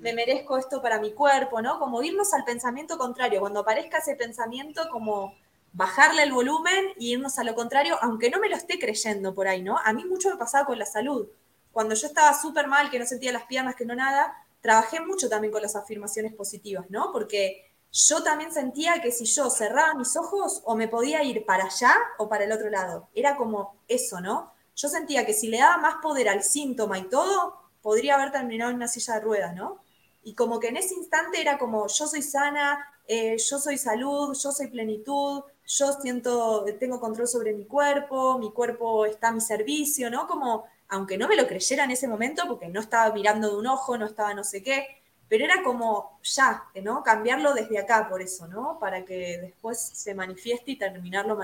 [0.00, 1.78] me merezco esto para mi cuerpo, ¿no?
[1.78, 5.34] Como irnos al pensamiento contrario, cuando aparezca ese pensamiento, como
[5.72, 9.48] bajarle el volumen y irnos a lo contrario, aunque no me lo esté creyendo por
[9.48, 9.78] ahí, ¿no?
[9.78, 11.28] A mí mucho me pasaba con la salud.
[11.72, 15.28] Cuando yo estaba súper mal, que no sentía las piernas, que no nada, trabajé mucho
[15.28, 17.10] también con las afirmaciones positivas, ¿no?
[17.12, 21.64] Porque yo también sentía que si yo cerraba mis ojos, o me podía ir para
[21.64, 23.08] allá o para el otro lado.
[23.14, 24.52] Era como eso, ¿no?
[24.76, 28.70] Yo sentía que si le daba más poder al síntoma y todo, podría haber terminado
[28.70, 29.80] en una silla de ruedas, ¿no?
[30.22, 34.36] Y como que en ese instante era como, yo soy sana, eh, yo soy salud,
[34.36, 39.40] yo soy plenitud, yo siento, tengo control sobre mi cuerpo, mi cuerpo está a mi
[39.40, 40.26] servicio, ¿no?
[40.28, 43.66] Como, aunque no me lo creyera en ese momento, porque no estaba mirando de un
[43.66, 44.86] ojo, no estaba no sé qué,
[45.28, 47.04] pero era como ya, ¿no?
[47.04, 48.78] Cambiarlo desde acá por eso, ¿no?
[48.80, 51.38] Para que después se manifieste y terminarlo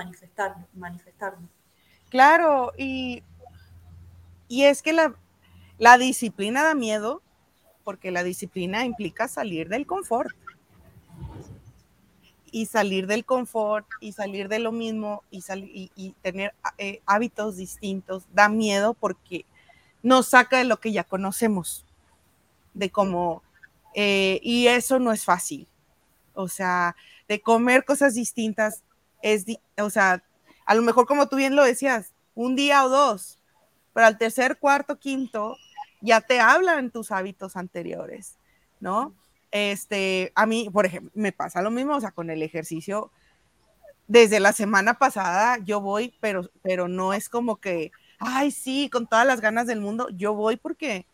[0.73, 1.47] manifestando.
[2.09, 3.23] Claro, y,
[4.49, 5.15] y es que la,
[5.77, 7.21] la disciplina da miedo,
[7.85, 10.35] porque la disciplina implica salir del confort
[12.51, 18.25] y salir del confort y salir de lo mismo y, y, tener eh, hábitos distintos
[18.33, 19.45] da miedo porque
[20.03, 21.85] nos saca de lo que ya conocemos,
[22.73, 23.43] de cómo,
[23.93, 25.67] eh, y eso no es fácil.
[26.33, 26.95] O sea,
[27.27, 28.83] de comer cosas distintas
[29.21, 29.45] es,
[29.77, 30.23] o sea,
[30.65, 33.39] a lo mejor como tú bien lo decías, un día o dos,
[33.93, 35.57] pero al tercer, cuarto, quinto,
[36.01, 38.37] ya te hablan tus hábitos anteriores,
[38.79, 39.13] ¿no?
[39.51, 43.11] Este, a mí, por ejemplo, me pasa lo mismo, o sea, con el ejercicio.
[44.07, 49.07] Desde la semana pasada yo voy, pero, pero no es como que, ay, sí, con
[49.07, 51.05] todas las ganas del mundo, yo voy porque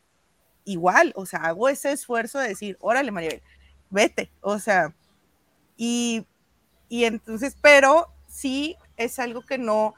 [0.66, 3.42] igual, o sea, hago ese esfuerzo de decir, órale, Maribel,
[3.90, 4.94] vete, o sea,
[5.78, 6.26] y,
[6.90, 9.96] y entonces, pero sí es algo que no,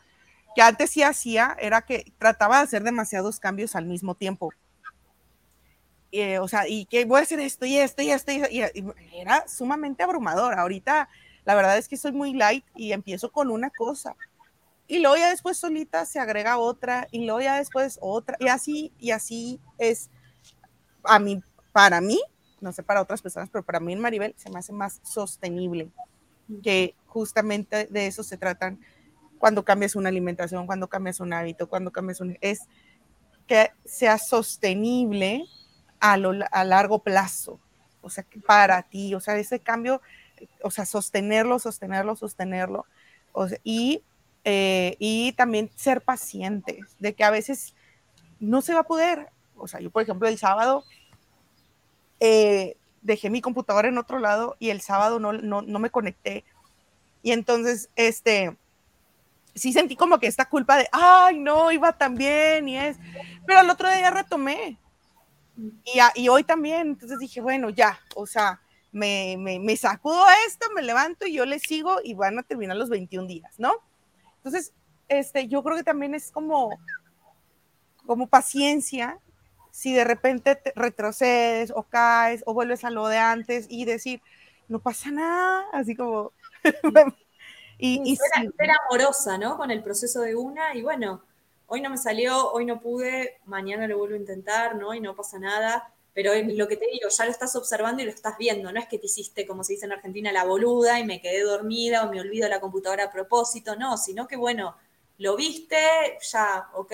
[0.56, 4.53] que antes sí hacía, era que trataba de hacer demasiados cambios al mismo tiempo.
[6.17, 8.63] Eh, o sea, y que voy a hacer esto y esto y esto, y,
[9.13, 10.57] era sumamente abrumador.
[10.57, 11.09] Ahorita,
[11.43, 14.15] la verdad es que soy muy light y empiezo con una cosa.
[14.87, 18.93] Y luego ya después solita se agrega otra, y luego ya después otra, y así,
[18.97, 20.09] y así es,
[21.03, 21.43] a mí,
[21.73, 22.21] para mí,
[22.61, 25.89] no sé para otras personas, pero para mí en Maribel se me hace más sostenible,
[26.63, 28.79] que justamente de eso se tratan
[29.37, 32.37] cuando cambias una alimentación, cuando cambias un hábito, cuando cambias un...
[32.39, 32.61] es
[33.47, 35.43] que sea sostenible
[35.99, 37.59] a, largo plazo,
[38.01, 40.01] o sea, para ti, o sea, ese cambio,
[40.61, 42.85] o sea, sostenerlo, sostenerlo, sostenerlo,
[43.63, 44.03] y,
[44.43, 47.73] eh, y también ser pacientes, de que a veces
[48.39, 49.30] no se va a poder.
[49.57, 50.84] O sea, yo, por ejemplo, el sábado
[52.19, 56.43] eh, dejé mi computadora en otro lado y el sábado no, no, no me conecté.
[57.23, 58.55] Y entonces, este,
[59.55, 62.97] sí sentí como que esta culpa de, ay, no, iba tan bien y es,
[63.47, 64.77] pero al otro día retomé.
[65.57, 68.61] Y, y hoy también, entonces dije, bueno, ya, o sea,
[68.91, 72.77] me, me, me, sacudo esto, me levanto y yo le sigo y van a terminar
[72.77, 73.73] los 21 días, ¿no?
[74.38, 74.73] Entonces,
[75.07, 76.69] este, yo creo que también es como,
[78.06, 79.19] como paciencia,
[79.72, 84.22] si de repente te retrocedes o caes o vuelves a lo de antes y decir,
[84.68, 86.32] no pasa nada, así como,
[87.77, 89.57] Y, y ser, amorosa, ¿no?
[89.57, 91.22] Con el proceso de una y bueno,
[91.67, 94.93] hoy no me salió, hoy no pude, mañana lo vuelvo a intentar, ¿no?
[94.93, 95.91] Y no pasa nada.
[96.13, 98.71] Pero lo que te digo, ya lo estás observando y lo estás viendo.
[98.71, 101.41] No es que te hiciste, como se dice en Argentina, la boluda y me quedé
[101.43, 103.75] dormida o me olvido la computadora a propósito.
[103.75, 104.75] No, sino que bueno,
[105.17, 105.77] lo viste,
[106.31, 106.91] ya, ok,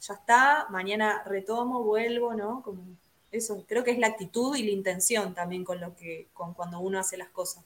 [0.00, 2.62] ya está, mañana retomo, vuelvo, ¿no?
[2.62, 2.82] Como
[3.30, 6.80] eso, creo que es la actitud y la intención también con lo que, con cuando
[6.80, 7.64] uno hace las cosas.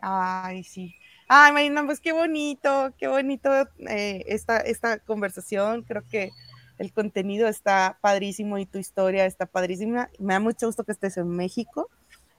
[0.00, 0.94] Ay, sí.
[1.30, 3.50] Ay, Marina, pues qué bonito, qué bonito
[3.86, 5.82] eh, esta, esta conversación.
[5.82, 6.30] Creo que
[6.78, 10.08] el contenido está padrísimo y tu historia está padrísima.
[10.18, 11.90] Me da mucho gusto que estés en México,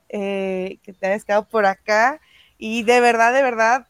[0.09, 2.19] eh, que te hayas quedado por acá
[2.57, 3.87] y de verdad, de verdad,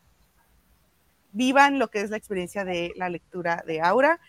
[1.32, 4.20] vivan lo que es la experiencia de la lectura de Aura.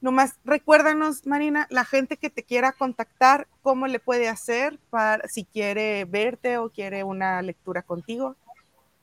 [0.00, 5.44] Nomás recuérdanos, Marina, la gente que te quiera contactar, ¿cómo le puede hacer para si
[5.44, 8.36] quiere verte o quiere una lectura contigo?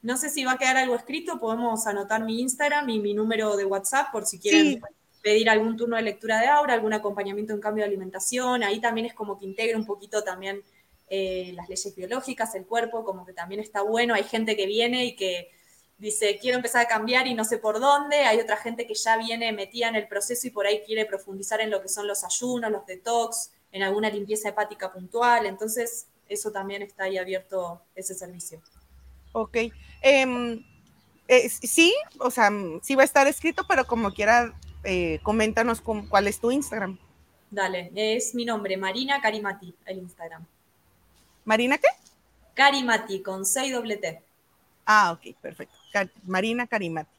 [0.02, 3.56] No sé si va a quedar algo escrito, podemos anotar mi Instagram y mi número
[3.56, 4.82] de WhatsApp por si quieren
[5.22, 8.64] pedir algún turno de lectura de aura, algún acompañamiento en cambio de alimentación.
[8.64, 10.64] Ahí también es como que integra un poquito también
[11.08, 14.14] eh, las leyes biológicas, el cuerpo, como que también está bueno.
[14.16, 15.50] Hay gente que viene y que
[15.98, 18.18] dice, quiero empezar a cambiar y no sé por dónde.
[18.22, 21.62] Hay otra gente que ya viene metida en el proceso y por ahí quiere profundizar
[21.62, 25.46] en lo que son los ayunos, los detox, en alguna limpieza hepática puntual.
[25.46, 28.62] Entonces, eso también está ahí abierto, ese servicio.
[29.32, 29.58] Ok.
[30.02, 30.64] Em,
[31.28, 32.52] eh, sí, o sea,
[32.82, 34.54] sí va a estar escrito, pero como quiera,
[34.84, 36.98] eh, coméntanos cuál es tu Instagram.
[37.50, 40.46] Dale, es mi nombre, Marina Carimati, el Instagram.
[41.44, 41.88] ¿Marina qué?
[42.54, 44.22] Carimati, con 6 doble T.
[44.86, 45.76] Ah, ok, perfecto.
[46.24, 47.10] Marina Carimati.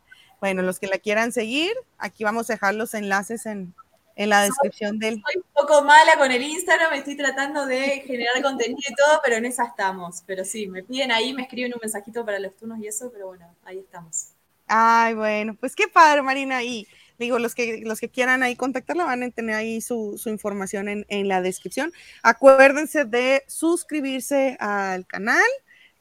[0.41, 3.75] Bueno, los que la quieran seguir, aquí vamos a dejar los enlaces en,
[4.17, 5.15] en la descripción del...
[5.15, 9.37] Soy un poco mala con el Instagram, estoy tratando de generar contenido y todo, pero
[9.37, 10.23] en esa estamos.
[10.27, 13.29] Pero sí, me piden ahí, me escriben un mensajito para los turnos y eso, pero
[13.29, 14.29] bueno, ahí estamos.
[14.67, 16.63] Ay, bueno, pues qué padre, Marina.
[16.63, 16.87] Y
[17.19, 20.89] digo, los que, los que quieran ahí contactarla van a tener ahí su, su información
[20.89, 21.93] en, en, la descripción.
[22.23, 25.43] Acuérdense de suscribirse al canal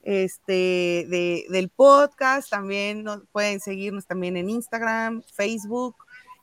[0.03, 2.49] este, de, del podcast.
[2.49, 5.95] También nos, pueden seguirnos también en Instagram, Facebook,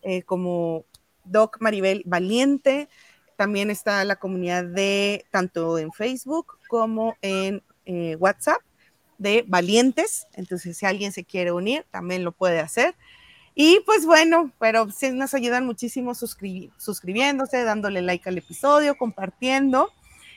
[0.03, 0.85] eh, como
[1.31, 2.89] Doc Maribel Valiente.
[3.37, 8.61] También está la comunidad de tanto en Facebook como en eh, WhatsApp
[9.19, 10.27] de Valientes.
[10.33, 12.95] Entonces, si alguien se quiere unir, también lo puede hacer.
[13.55, 19.91] Y pues bueno, pero sí nos ayudan muchísimo suscribiéndose, dándole like al episodio, compartiendo.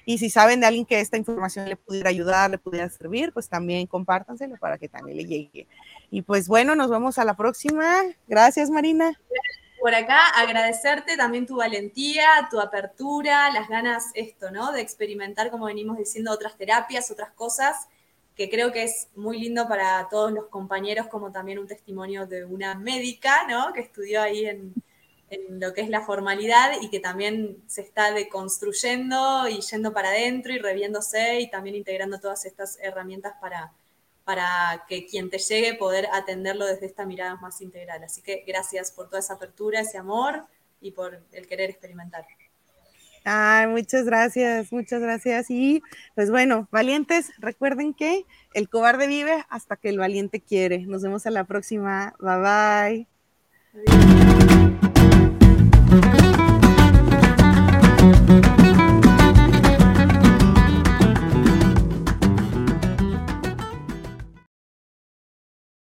[0.05, 3.47] Y si saben de alguien que esta información le pudiera ayudar, le pudiera servir, pues
[3.47, 5.68] también compártanselo para que también le llegue.
[6.09, 8.01] Y pues bueno, nos vemos a la próxima.
[8.27, 9.15] Gracias, Marina
[9.82, 14.72] por acá agradecerte también tu valentía, tu apertura, las ganas, esto, ¿no?
[14.72, 17.88] De experimentar, como venimos diciendo, otras terapias, otras cosas,
[18.36, 22.45] que creo que es muy lindo para todos los compañeros, como también un testimonio de
[22.45, 23.74] una médica, ¿no?
[23.74, 24.74] Que estudió ahí en,
[25.32, 30.10] en lo que es la formalidad y que también se está deconstruyendo y yendo para
[30.10, 33.74] adentro y reviéndose y también integrando todas estas herramientas para
[34.23, 38.03] para que quien te llegue poder atenderlo desde esta mirada más integral.
[38.03, 40.45] Así que gracias por toda esa apertura, ese amor
[40.80, 42.26] y por el querer experimentar.
[43.23, 45.49] Ay, muchas gracias, muchas gracias.
[45.49, 45.84] Y
[46.15, 50.80] pues bueno, valientes, recuerden que el cobarde vive hasta que el valiente quiere.
[50.80, 52.15] Nos vemos a la próxima.
[52.19, 53.06] Bye
[55.98, 56.31] bye.